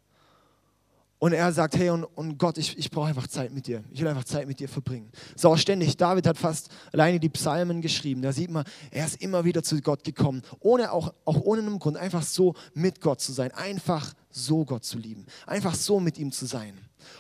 [1.23, 3.85] Und er sagt, hey, und, und Gott, ich, ich brauche einfach Zeit mit dir.
[3.93, 5.09] Ich will einfach Zeit mit dir verbringen.
[5.37, 5.97] So auch ständig.
[5.97, 8.23] David hat fast alleine die Psalmen geschrieben.
[8.23, 10.43] Da sieht man, er ist immer wieder zu Gott gekommen.
[10.59, 11.97] Ohne auch, auch ohne einen Grund.
[11.97, 13.53] Einfach so mit Gott zu sein.
[13.53, 15.25] Einfach so Gott zu lieben.
[15.47, 16.77] Einfach so mit ihm zu sein.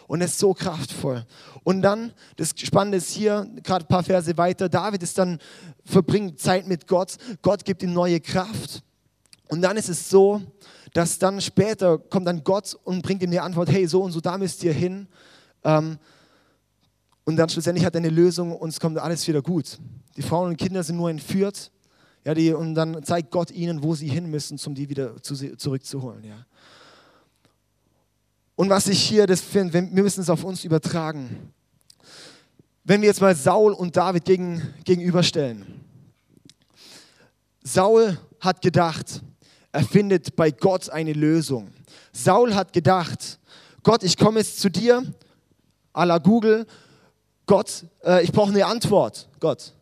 [0.08, 1.24] Und es ist so kraftvoll.
[1.62, 5.38] Und dann, das Spannende ist hier, gerade ein paar Verse weiter, David ist dann,
[5.84, 7.18] verbringt Zeit mit Gott.
[7.40, 8.82] Gott gibt ihm neue Kraft.
[9.48, 10.42] Und dann ist es so,
[10.92, 14.20] dass dann später kommt dann Gott und bringt ihm die Antwort, hey, so und so,
[14.20, 15.08] da müsst ihr hin.
[15.64, 15.98] Ähm,
[17.24, 19.78] und dann schlussendlich hat er eine Lösung und es kommt alles wieder gut.
[20.16, 21.70] Die Frauen und Kinder sind nur entführt.
[22.24, 25.34] Ja, die, und dann zeigt Gott ihnen, wo sie hin müssen, um die wieder zu,
[25.56, 26.24] zurückzuholen.
[26.24, 26.46] Ja.
[28.54, 31.52] Und was ich hier, das finde, wir müssen es auf uns übertragen.
[32.84, 35.80] Wenn wir jetzt mal Saul und David gegen, gegenüberstellen.
[37.62, 39.22] Saul hat gedacht,
[39.72, 41.72] er findet bei Gott eine Lösung.
[42.12, 43.40] Saul hat gedacht,
[43.82, 45.02] Gott, ich komme jetzt zu dir,
[45.94, 46.66] à la Google,
[47.46, 49.72] Gott, äh, ich brauche eine Antwort, Gott.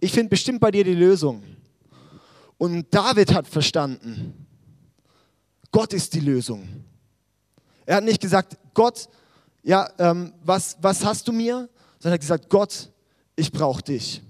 [0.00, 1.42] Ich finde bestimmt bei dir die Lösung.
[2.56, 4.46] Und David hat verstanden,
[5.72, 6.84] Gott ist die Lösung.
[7.84, 9.08] Er hat nicht gesagt, Gott,
[9.64, 11.68] ja, ähm, was, was hast du mir?
[11.98, 12.90] Sondern er hat gesagt, Gott,
[13.34, 14.22] ich brauche dich.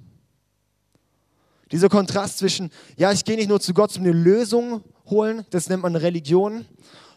[1.70, 5.68] Dieser Kontrast zwischen, ja, ich gehe nicht nur zu Gott, um eine Lösung holen, das
[5.68, 6.64] nennt man Religion,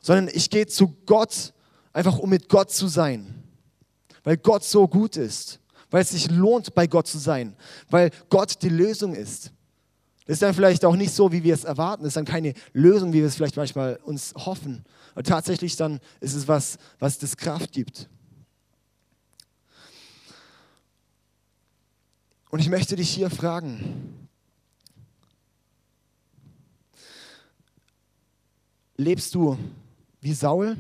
[0.02, 1.52] sondern ich gehe zu Gott,
[1.94, 3.44] einfach um mit Gott zu sein.
[4.24, 5.60] Weil Gott so gut ist.
[5.90, 7.56] Weil es sich lohnt, bei Gott zu sein.
[7.90, 9.52] Weil Gott die Lösung ist.
[10.26, 12.04] Das ist dann vielleicht auch nicht so, wie wir es erwarten.
[12.04, 14.84] Das ist dann keine Lösung, wie wir es vielleicht manchmal uns hoffen.
[15.14, 18.10] Aber tatsächlich dann ist es was, was das Kraft gibt.
[22.50, 24.25] Und ich möchte dich hier fragen,
[28.98, 29.58] lebst du
[30.22, 30.78] wie Saul?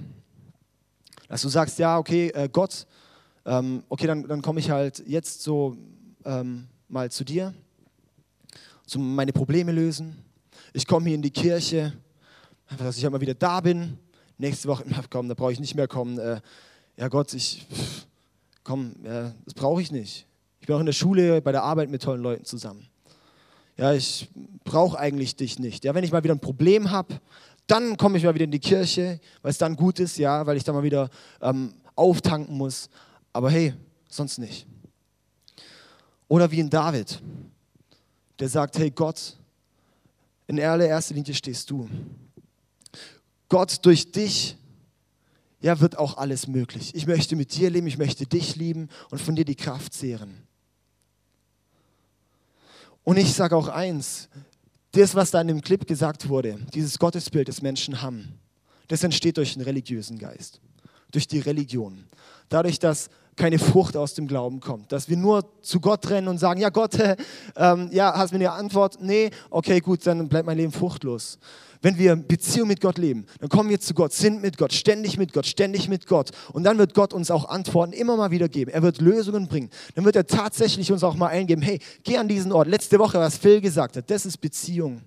[1.28, 2.86] Dass du sagst, ja, okay, äh, Gott,
[3.46, 5.76] ähm, okay, dann, dann komme ich halt jetzt so
[6.24, 7.54] ähm, mal zu dir,
[8.86, 10.16] zum meine Probleme lösen.
[10.74, 11.94] Ich komme hier in die Kirche,
[12.78, 13.98] dass ich einmal wieder da bin.
[14.38, 16.20] Nächste Woche, komm, da brauche ich nicht mehr kommen.
[16.20, 16.42] Äh,
[16.98, 17.66] ja Gott, ich,
[18.64, 20.28] komm, ja, das brauche ich nicht.
[20.60, 22.88] Ich bin auch in der Schule, bei der Arbeit mit tollen Leuten zusammen.
[23.78, 24.30] Ja, ich
[24.64, 25.84] brauche eigentlich dich nicht.
[25.84, 27.20] Ja, wenn ich mal wieder ein Problem habe,
[27.68, 30.58] dann komme ich mal wieder in die Kirche, weil es dann gut ist, ja, weil
[30.58, 31.10] ich dann mal wieder
[31.42, 32.90] ähm, auftanken muss.
[33.34, 33.74] Aber hey,
[34.10, 34.66] sonst nicht.
[36.28, 37.22] Oder wie in David,
[38.40, 39.38] der sagt, hey Gott,
[40.48, 41.90] in allererster Linie stehst du.
[43.50, 44.58] Gott, durch dich
[45.62, 46.94] ja, wird auch alles möglich.
[46.94, 50.45] Ich möchte mit dir leben, ich möchte dich lieben und von dir die Kraft zehren.
[53.06, 54.28] Und ich sage auch eins,
[54.92, 58.40] das, was da in dem Clip gesagt wurde, dieses Gottesbild, das Menschen haben,
[58.88, 60.60] das entsteht durch den religiösen Geist,
[61.12, 62.06] durch die Religion.
[62.50, 64.92] Dadurch, dass keine Frucht aus dem Glauben kommt.
[64.92, 67.16] Dass wir nur zu Gott rennen und sagen, ja Gott, äh,
[67.56, 68.98] ähm, ja, hast du mir eine Antwort?
[69.02, 71.38] Nee, okay, gut, dann bleibt mein Leben fruchtlos.
[71.82, 75.18] Wenn wir Beziehung mit Gott leben, dann kommen wir zu Gott, sind mit Gott, ständig
[75.18, 76.32] mit Gott, ständig mit Gott.
[76.52, 78.72] Und dann wird Gott uns auch Antworten immer mal wieder geben.
[78.72, 79.70] Er wird Lösungen bringen.
[79.94, 82.68] Dann wird er tatsächlich uns auch mal eingeben, hey, geh an diesen Ort.
[82.68, 85.02] Letzte Woche, was Phil gesagt hat, das ist Beziehung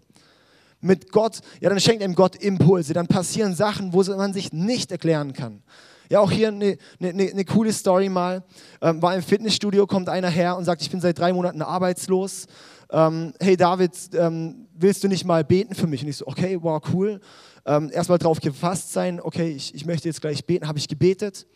[0.80, 4.92] mit Gott, ja, dann schenkt ihm Gott Impulse, dann passieren Sachen, wo man sich nicht
[4.92, 5.62] erklären kann.
[6.08, 8.42] Ja, auch hier eine, eine, eine coole Story mal.
[8.80, 12.46] Ähm, war im Fitnessstudio, kommt einer her und sagt, ich bin seit drei Monaten arbeitslos.
[12.90, 16.02] Ähm, hey David, ähm, willst du nicht mal beten für mich?
[16.02, 17.20] Und ich so, okay, wow, cool.
[17.66, 20.66] Ähm, erstmal drauf gefasst sein, okay, ich, ich möchte jetzt gleich beten.
[20.66, 21.46] Habe ich gebetet.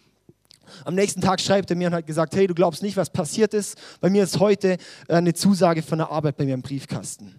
[0.85, 3.55] Am nächsten Tag schreibt er mir und hat gesagt, hey, du glaubst nicht, was passiert
[3.55, 3.79] ist.
[4.01, 4.77] Bei mir ist heute
[5.09, 7.35] äh, eine Zusage von der Arbeit bei mir im Briefkasten.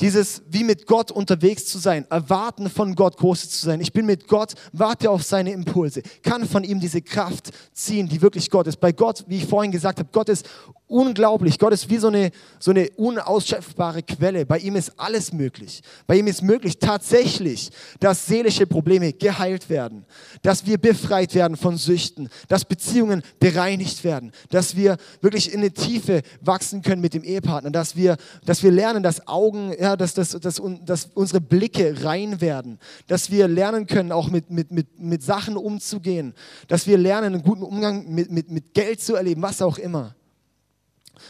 [0.00, 3.80] Dieses, wie mit Gott unterwegs zu sein, erwarten von Gott groß zu sein.
[3.80, 8.22] Ich bin mit Gott, warte auf seine Impulse, kann von ihm diese Kraft ziehen, die
[8.22, 8.80] wirklich Gott ist.
[8.80, 10.48] Bei Gott, wie ich vorhin gesagt habe, Gott ist
[10.90, 11.58] unglaublich.
[11.58, 14.44] Gott ist wie so eine, so eine unausschöpfbare Quelle.
[14.44, 15.82] Bei ihm ist alles möglich.
[16.06, 20.04] Bei ihm ist möglich tatsächlich, dass seelische Probleme geheilt werden,
[20.42, 25.70] dass wir befreit werden von Süchten, dass Beziehungen bereinigt werden, dass wir wirklich in eine
[25.70, 30.14] Tiefe wachsen können mit dem Ehepartner, dass wir, dass wir lernen, dass Augen, ja, dass,
[30.14, 34.98] dass, dass, dass unsere Blicke rein werden, dass wir lernen können, auch mit, mit, mit,
[34.98, 36.34] mit Sachen umzugehen,
[36.68, 40.14] dass wir lernen, einen guten Umgang mit, mit, mit Geld zu erleben, was auch immer.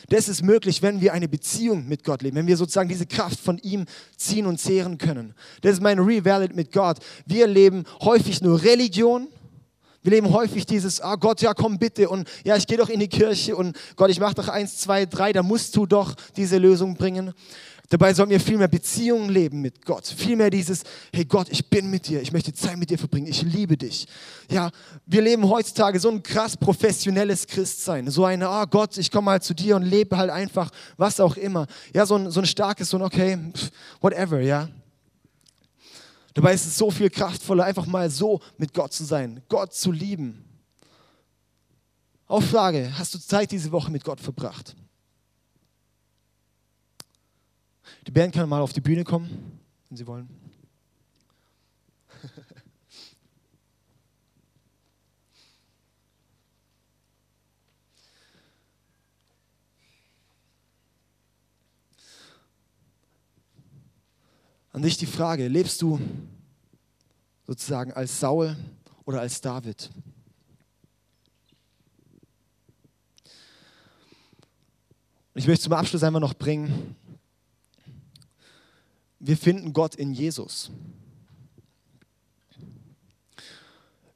[0.09, 3.41] Das ist möglich, wenn wir eine Beziehung mit Gott leben, wenn wir sozusagen diese Kraft
[3.41, 5.35] von ihm ziehen und zehren können.
[5.63, 6.99] Das ist mein Revalid mit Gott.
[7.27, 9.29] Wir leben häufig nur Religion.
[10.03, 13.01] Wir leben häufig dieses, ah Gott, ja komm bitte und ja, ich gehe doch in
[13.01, 16.57] die Kirche und Gott, ich mache doch eins, zwei, drei, da musst du doch diese
[16.57, 17.35] Lösung bringen.
[17.91, 20.07] Dabei sollten wir viel mehr Beziehungen leben mit Gott.
[20.07, 23.27] Viel mehr dieses, hey Gott, ich bin mit dir, ich möchte Zeit mit dir verbringen,
[23.27, 24.07] ich liebe dich.
[24.49, 24.71] Ja,
[25.07, 28.09] wir leben heutzutage so ein krass professionelles Christsein.
[28.09, 31.37] So eine, ah Gott, ich komme mal zu dir und lebe halt einfach, was auch
[31.37, 31.67] immer.
[31.93, 33.37] Ja, so ein, so ein starkes, so ein, okay,
[34.01, 34.69] whatever, ja.
[36.35, 39.91] Dabei ist es so viel kraftvoller, einfach mal so mit Gott zu sein, Gott zu
[39.91, 40.45] lieben.
[42.29, 44.77] Auch Frage, hast du Zeit diese Woche mit Gott verbracht?
[48.11, 50.29] Die Band kann mal auf die Bühne kommen, wenn sie wollen.
[64.73, 66.01] An dich die Frage, lebst du
[67.47, 68.57] sozusagen als Saul
[69.05, 69.89] oder als David?
[75.35, 76.97] Ich möchte zum Abschluss einmal noch bringen,
[79.21, 80.71] wir finden Gott in Jesus.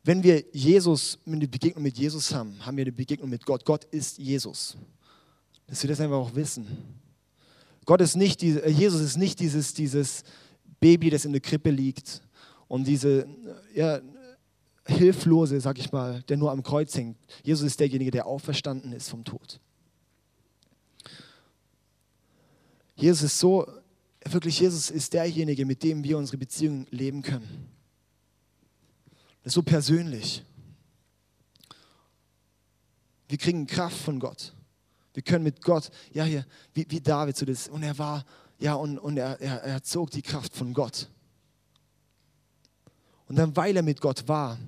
[0.03, 3.65] Wenn wir Jesus, eine Begegnung mit Jesus haben, haben wir eine Begegnung mit Gott.
[3.65, 4.77] Gott ist Jesus.
[5.67, 6.67] Dass wir das einfach auch wissen.
[7.85, 10.25] Gott ist nicht, äh, Jesus ist nicht dieses, dieses
[10.81, 12.23] Baby, das in der Krippe liegt
[12.69, 13.27] und diese,
[13.75, 14.01] ja,
[14.87, 17.17] Hilflose, sag ich mal, der nur am Kreuz hängt.
[17.43, 19.59] Jesus ist derjenige, der auferstanden ist vom Tod.
[22.97, 23.67] Jesus ist so,
[24.33, 27.69] wirklich, Jesus ist derjenige, mit dem wir unsere Beziehung leben können.
[29.43, 30.43] Das ist so persönlich.
[33.29, 34.55] Wir kriegen Kraft von Gott.
[35.13, 38.25] Wir können mit Gott, ja, hier, wie, wie David so das, und er war,
[38.59, 41.09] ja, und, und er, er, er zog die Kraft von Gott.
[43.27, 44.59] Und dann, weil er mit Gott war,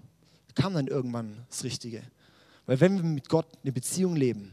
[0.55, 2.03] kam dann irgendwann das Richtige.
[2.67, 4.53] Weil wenn wir mit Gott eine Beziehung leben,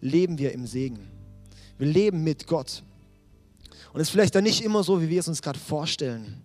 [0.00, 1.08] leben wir im Segen.
[1.78, 2.82] Wir leben mit Gott.
[3.92, 6.42] Und es ist vielleicht dann nicht immer so, wie wir es uns gerade vorstellen.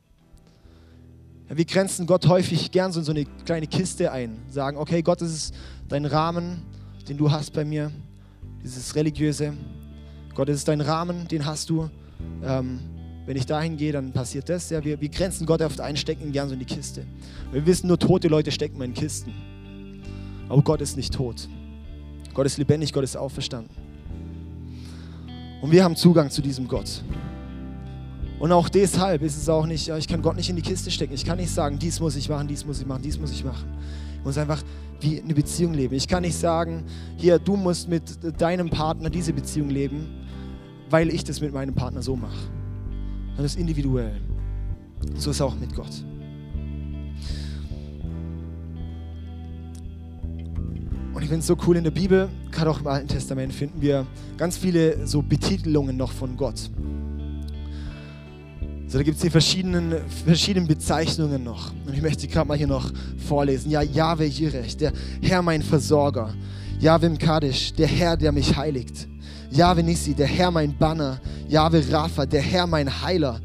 [1.49, 4.38] Ja, wir grenzen Gott häufig gern so in so eine kleine Kiste ein.
[4.49, 5.53] Sagen, okay, Gott, das ist
[5.89, 6.63] dein Rahmen,
[7.08, 7.91] den du hast bei mir.
[8.63, 9.53] Dieses religiöse.
[10.36, 11.89] Gott, das ist dein Rahmen, den hast du.
[12.43, 12.79] Ähm,
[13.25, 14.69] wenn ich dahin gehe, dann passiert das.
[14.69, 17.06] Ja, wir, wir grenzen Gott oft ein, stecken ihn gern so in die Kiste.
[17.51, 19.34] Wir wissen, nur tote Leute stecken in Kisten.
[20.49, 21.47] Aber Gott ist nicht tot.
[22.34, 23.75] Gott ist lebendig, Gott ist auferstanden.
[25.62, 27.03] Und wir haben Zugang zu diesem Gott.
[28.43, 31.13] Und auch deshalb ist es auch nicht, ich kann Gott nicht in die Kiste stecken.
[31.13, 33.45] Ich kann nicht sagen, dies muss ich machen, dies muss ich machen, dies muss ich
[33.45, 33.69] machen.
[34.17, 34.62] Ich muss einfach
[34.99, 35.95] wie eine Beziehung leben.
[35.95, 36.84] Ich kann nicht sagen,
[37.15, 38.03] hier, du musst mit
[38.41, 40.10] deinem Partner diese Beziehung leben,
[40.89, 42.36] weil ich das mit meinem Partner so mache.
[43.38, 44.19] Das ist individuell.
[45.15, 46.03] So ist es auch mit Gott.
[51.13, 53.82] Und ich finde es so cool in der Bibel, gerade auch im Alten Testament, finden
[53.82, 56.69] wir ganz viele so Betitelungen noch von Gott.
[58.93, 61.71] So, da gibt es die verschiedenen, verschiedenen Bezeichnungen noch.
[61.88, 62.91] Und ich möchte sie gerade mal hier noch
[63.27, 63.71] vorlesen.
[63.71, 66.32] Ja, Yahweh Jirech, der Herr mein Versorger.
[66.79, 69.08] Yahweh Kadesh, der Herr, der mich heiligt.
[69.49, 71.19] Yahweh Nissi, der Herr mein Banner.
[71.49, 73.41] Yahweh Rapha, der Herr mein Heiler.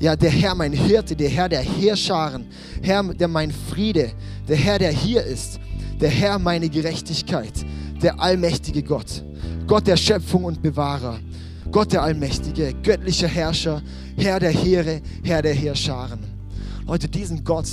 [0.00, 2.46] Ja, der Herr mein Hirte, der Herr der Heerscharen.
[2.82, 4.10] Herr, der mein Friede,
[4.48, 5.60] der Herr, der hier ist
[6.00, 7.64] der Herr meine Gerechtigkeit,
[8.02, 9.22] der allmächtige Gott,
[9.68, 11.20] Gott der Schöpfung und Bewahrer,
[11.72, 13.80] Gott der Allmächtige, göttlicher Herrscher,
[14.16, 16.18] Herr der Heere, Herr der Heerscharen.
[16.84, 17.68] Leute, diesen Gott,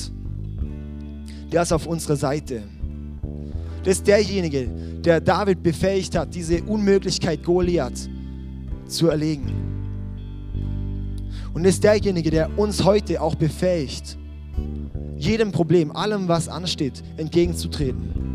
[1.51, 2.61] der ist auf unserer Seite.
[3.83, 4.67] Das ist derjenige,
[5.03, 8.07] der David befähigt hat, diese Unmöglichkeit Goliath
[8.85, 9.51] zu erlegen.
[11.53, 14.15] Und ist derjenige, der uns heute auch befähigt,
[15.17, 18.26] jedem Problem, allem, was ansteht, entgegenzutreten.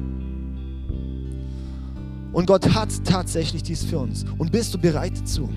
[2.32, 4.24] Und Gott hat tatsächlich dies für uns.
[4.38, 5.48] Und bist du bereit dazu?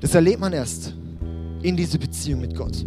[0.00, 0.94] Das erlebt man erst
[1.62, 2.84] in diese Beziehung mit Gott.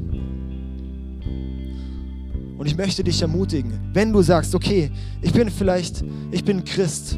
[2.58, 7.18] Und ich möchte dich ermutigen, wenn du sagst, okay, ich bin vielleicht, ich bin Christ,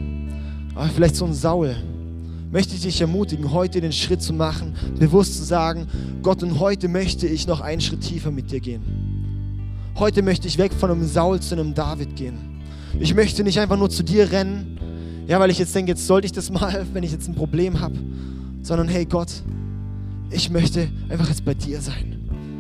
[0.76, 1.76] aber vielleicht so ein Saul,
[2.52, 5.88] möchte ich dich ermutigen, heute den Schritt zu machen, bewusst zu sagen,
[6.24, 8.82] Gott, und heute möchte ich noch einen Schritt tiefer mit dir gehen.
[9.96, 12.49] Heute möchte ich weg von einem Saul zu einem David gehen.
[13.00, 14.78] Ich möchte nicht einfach nur zu dir rennen,
[15.28, 17.80] ja, weil ich jetzt denke, jetzt sollte ich das mal, wenn ich jetzt ein Problem
[17.80, 17.96] habe,
[18.62, 19.32] sondern hey Gott,
[20.32, 22.18] ich möchte einfach jetzt bei dir sein.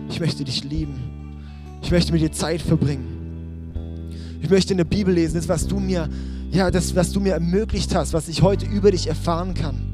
[0.09, 0.95] Ich möchte dich lieben.
[1.81, 3.17] Ich möchte mit dir Zeit verbringen.
[4.41, 6.09] Ich möchte in der Bibel lesen, das, was du mir
[6.51, 9.85] ja, das, was du mir ermöglicht hast, was ich heute über dich erfahren kann.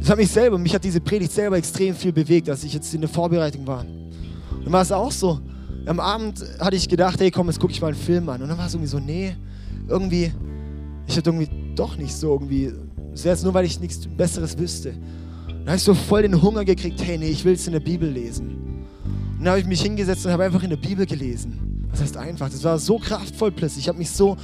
[0.00, 2.92] Das hat mich selber, mich hat diese Predigt selber extrem viel bewegt, als ich jetzt
[2.94, 3.84] in der Vorbereitung war.
[3.84, 5.40] Und dann war es auch so.
[5.86, 8.42] Am Abend hatte ich gedacht, hey komm, jetzt gucke ich mal einen Film an.
[8.42, 9.34] Und dann war es irgendwie so, nee,
[9.88, 10.32] irgendwie,
[11.06, 12.72] ich hatte irgendwie doch nicht so irgendwie,
[13.14, 14.94] jetzt nur, weil ich nichts Besseres wüsste.
[15.48, 17.80] Dann habe ich so voll den Hunger gekriegt, hey, nee, ich will es in der
[17.80, 18.50] Bibel lesen.
[19.38, 21.88] Und dann habe ich mich hingesetzt und habe einfach in der Bibel gelesen.
[21.90, 23.84] Das heißt einfach, das war so kraftvoll plötzlich.
[23.84, 24.36] Ich habe mich so,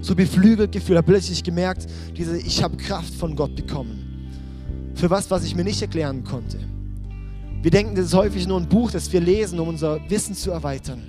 [0.00, 4.92] so beflügelt gefühlt, habe plötzlich gemerkt, diese, ich habe Kraft von Gott bekommen.
[4.94, 6.58] Für was, was ich mir nicht erklären konnte.
[7.64, 10.50] Wir denken, das ist häufig nur ein Buch, das wir lesen, um unser Wissen zu
[10.50, 11.02] erweitern.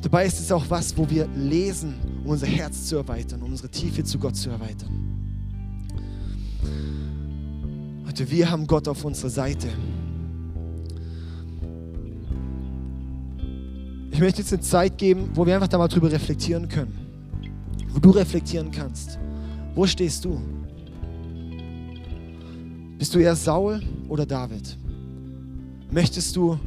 [0.00, 3.68] Dabei ist es auch was, wo wir lesen, um unser Herz zu erweitern, um unsere
[3.68, 4.88] Tiefe zu Gott zu erweitern.
[8.06, 9.66] Leute, wir haben Gott auf unserer Seite.
[14.12, 16.96] Ich möchte jetzt eine Zeit geben, wo wir einfach da mal drüber reflektieren können.
[17.88, 19.18] Wo du reflektieren kannst.
[19.74, 20.40] Wo stehst du?
[22.96, 23.82] Bist du eher Saul
[24.12, 24.76] oder David?
[25.90, 26.58] Möchtest du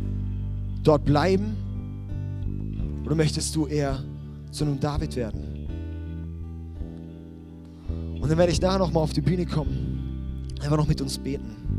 [0.83, 1.55] dort bleiben
[3.05, 4.03] oder möchtest du eher
[4.49, 5.43] zu einem David werden?
[8.19, 11.74] Und dann werde ich nachher nochmal auf die Bühne kommen, einfach noch mit uns beten.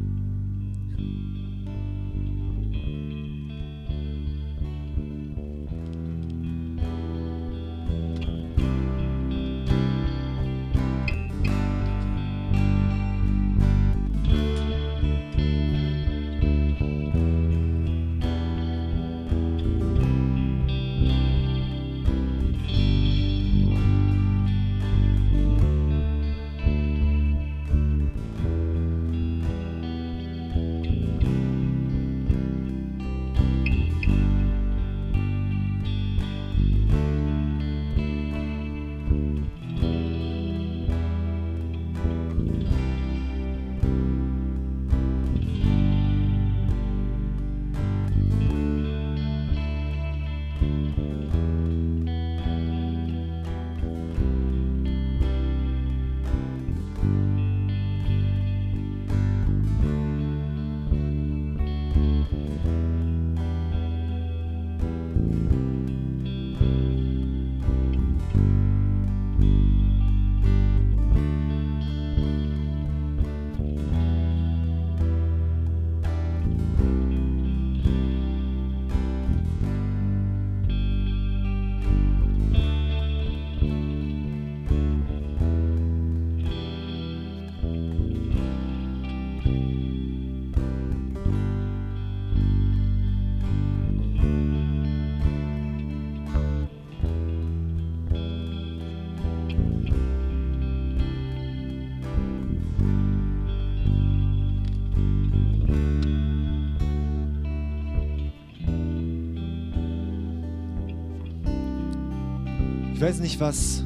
[113.06, 113.84] Weiß nicht, was,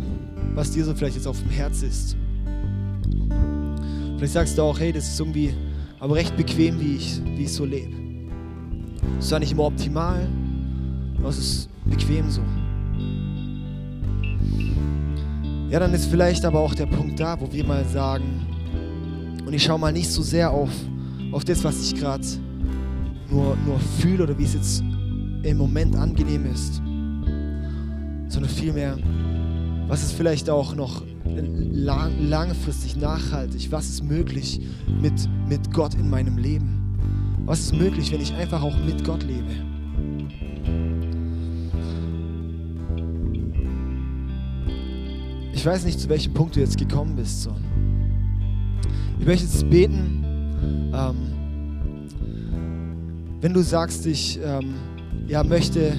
[0.54, 2.16] was dir so vielleicht jetzt auf dem Herz ist.
[4.16, 5.52] Vielleicht sagst du auch, hey, das ist irgendwie
[5.98, 7.92] aber recht bequem, wie ich, wie ich so lebe.
[9.18, 10.26] Es ist zwar nicht immer optimal,
[11.18, 12.40] aber es ist bequem so.
[15.68, 18.46] Ja, dann ist vielleicht aber auch der Punkt da, wo wir mal sagen,
[19.44, 20.70] und ich schaue mal nicht so sehr auf,
[21.32, 22.26] auf das, was ich gerade
[23.30, 24.80] nur, nur fühle oder wie es jetzt
[25.42, 26.80] im Moment angenehm ist,
[28.31, 28.97] sondern vielmehr,
[29.89, 34.61] was ist vielleicht auch noch lang, langfristig, nachhaltig, was ist möglich
[35.01, 36.97] mit, mit Gott in meinem Leben?
[37.45, 39.49] Was ist möglich, wenn ich einfach auch mit Gott lebe?
[45.53, 47.43] Ich weiß nicht, zu welchem Punkt du jetzt gekommen bist.
[47.43, 47.51] So.
[49.18, 50.24] Ich möchte jetzt beten,
[50.95, 51.16] ähm,
[53.41, 54.74] wenn du sagst, ich ähm,
[55.26, 55.93] ja, möchte,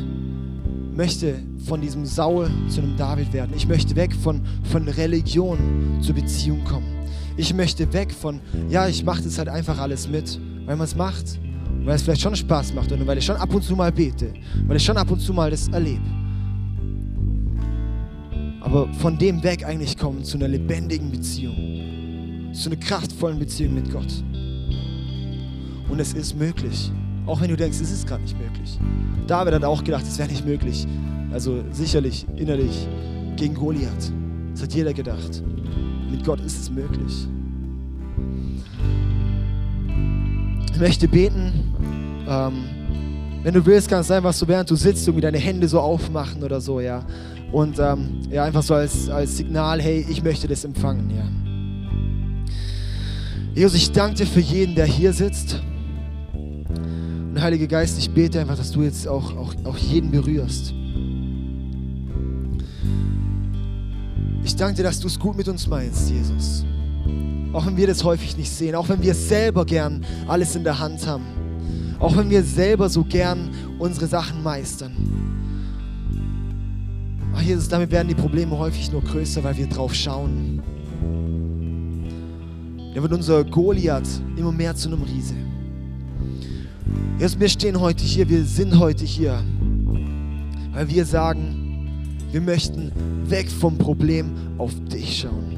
[1.01, 1.33] möchte
[1.65, 3.53] von diesem Saul zu einem David werden.
[3.55, 5.57] Ich möchte weg von, von Religion
[5.99, 6.85] zur Beziehung kommen.
[7.37, 8.39] Ich möchte weg von,
[8.69, 11.39] ja, ich mache das halt einfach alles mit, weil man es macht,
[11.85, 14.31] weil es vielleicht schon Spaß macht und weil ich schon ab und zu mal bete,
[14.67, 16.05] weil ich schon ab und zu mal das erlebe
[18.61, 23.91] aber von dem weg eigentlich kommen zu einer lebendigen Beziehung, zu einer kraftvollen Beziehung mit
[23.91, 24.23] Gott.
[25.89, 26.91] Und es ist möglich,
[27.31, 28.77] auch wenn du denkst, es ist gerade nicht möglich.
[29.25, 30.85] David hat auch gedacht, es wäre nicht möglich.
[31.31, 32.87] Also sicherlich innerlich
[33.37, 34.11] gegen Goliath.
[34.51, 35.41] Das hat jeder gedacht.
[36.09, 37.27] Mit Gott ist es möglich.
[40.73, 41.53] Ich möchte beten.
[42.27, 42.65] Ähm,
[43.43, 46.43] wenn du willst, kannst du einfach so, während du sitzt, irgendwie deine Hände so aufmachen
[46.43, 47.05] oder so, ja.
[47.53, 51.23] Und ähm, ja, einfach so als, als Signal, hey, ich möchte das empfangen, ja.
[53.55, 55.61] Jesus, ich danke dir für jeden, der hier sitzt.
[57.41, 60.75] Und Heiliger Geist, ich bete einfach, dass du jetzt auch, auch, auch jeden berührst.
[64.43, 66.63] Ich danke dir, dass du es gut mit uns meinst, Jesus.
[67.51, 70.77] Auch wenn wir das häufig nicht sehen, auch wenn wir selber gern alles in der
[70.77, 71.25] Hand haben,
[71.97, 74.91] auch wenn wir selber so gern unsere Sachen meistern.
[77.35, 80.61] Ach Jesus, damit werden die Probleme häufig nur größer, weil wir drauf schauen.
[82.93, 85.33] Da wird unser Goliath immer mehr zu einem Riese.
[87.19, 89.43] Jesus, wir stehen heute hier, wir sind heute hier,
[90.73, 91.87] weil wir sagen,
[92.31, 92.91] wir möchten
[93.25, 95.57] weg vom Problem auf dich schauen.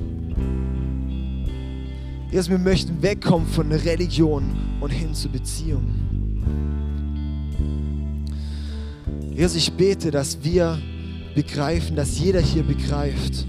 [2.31, 4.43] Jesus, wir möchten wegkommen von Religion
[4.81, 5.85] und hin zur Beziehung.
[9.35, 10.79] Jesus, ich bete, dass wir
[11.35, 13.45] begreifen, dass jeder hier begreift,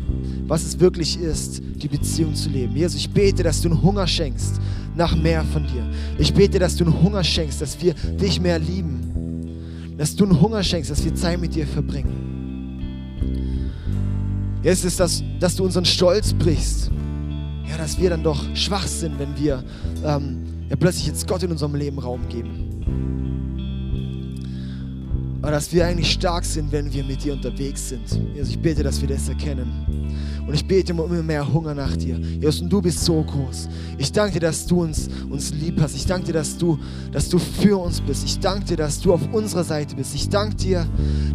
[0.47, 2.76] was es wirklich ist, die Beziehung zu leben.
[2.76, 4.61] Jesus, ich bete, dass du einen Hunger schenkst
[4.95, 5.84] nach mehr von dir.
[6.18, 9.97] Ich bete, dass du einen Hunger schenkst, dass wir dich mehr lieben.
[9.97, 12.32] Dass du einen Hunger schenkst, dass wir Zeit mit dir verbringen.
[14.62, 16.90] Jetzt ist das, dass du unseren Stolz brichst.
[17.68, 19.64] Ja, dass wir dann doch schwach sind, wenn wir
[20.05, 22.61] ähm, ja, plötzlich jetzt Gott in unserem Leben Raum geben.
[25.42, 28.18] Aber dass wir eigentlich stark sind, wenn wir mit dir unterwegs sind.
[28.34, 29.93] Jesus, ich bete, dass wir das erkennen.
[30.47, 32.18] Und ich bete immer mehr Hunger nach dir.
[32.18, 33.68] Jesus, und du bist so groß.
[33.97, 35.97] Ich danke dir, dass du uns, uns lieb hast.
[35.97, 36.78] Ich danke dir, dass du,
[37.12, 38.24] dass du für uns bist.
[38.24, 40.14] Ich danke dir, dass du auf unserer Seite bist.
[40.14, 40.86] Ich danke dir,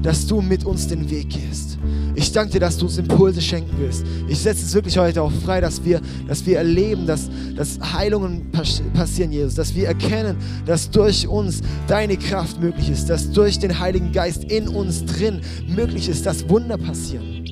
[0.03, 1.80] dass du mit uns den Weg gehst.
[2.14, 4.05] Ich danke dir, dass du uns Impulse schenken willst.
[4.28, 8.51] Ich setze es wirklich heute auch frei, dass wir, dass wir erleben, dass, dass Heilungen
[8.51, 9.55] passieren, Jesus.
[9.55, 10.38] Dass wir erkennen,
[10.68, 13.10] dass durch uns deine Kraft möglich ist.
[13.10, 17.49] Dass durch den Heiligen Geist in uns drin möglich ist, dass Wunder passieren.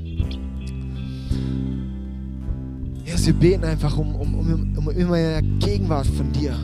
[3.28, 6.55] Wir beten einfach um, um, um, um immer mehr Gegenwart von dir.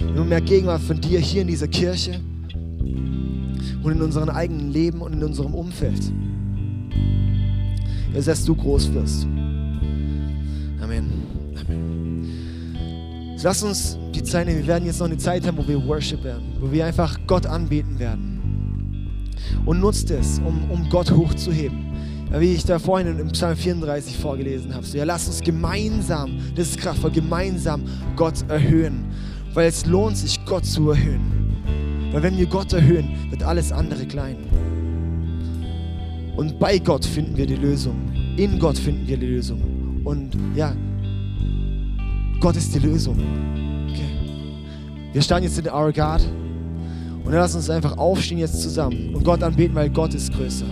[0.00, 2.20] Immer mehr Gegenwart von dir hier in dieser Kirche
[3.84, 6.12] und in unserem eigenen Leben und in unserem Umfeld.
[8.08, 9.28] Jesus, dass du groß wirst.
[10.82, 11.06] Amen.
[11.60, 12.26] Amen.
[13.40, 14.58] lass uns die Zeit nehmen.
[14.58, 17.46] Wir werden jetzt noch eine Zeit haben, wo wir Worship werden, wo wir einfach Gott
[17.46, 19.12] anbeten werden.
[19.64, 21.85] Und nutzt es, um, um Gott hochzuheben
[22.40, 24.84] wie ich da vorhin im Psalm 34 vorgelesen habe.
[24.84, 27.82] So, ja, lass uns gemeinsam, das ist kraftvoll, gemeinsam
[28.16, 29.04] Gott erhöhen.
[29.54, 31.22] Weil es lohnt sich, Gott zu erhöhen.
[32.12, 34.36] Weil wenn wir Gott erhöhen, wird alles andere klein.
[36.36, 37.96] Und bei Gott finden wir die Lösung.
[38.36, 40.02] In Gott finden wir die Lösung.
[40.04, 40.74] Und ja,
[42.40, 43.16] Gott ist die Lösung.
[43.90, 44.10] Okay.
[45.12, 46.20] Wir stehen jetzt in Our God.
[47.24, 50.66] Und dann lass uns einfach aufstehen jetzt zusammen und Gott anbeten, weil Gott ist größer.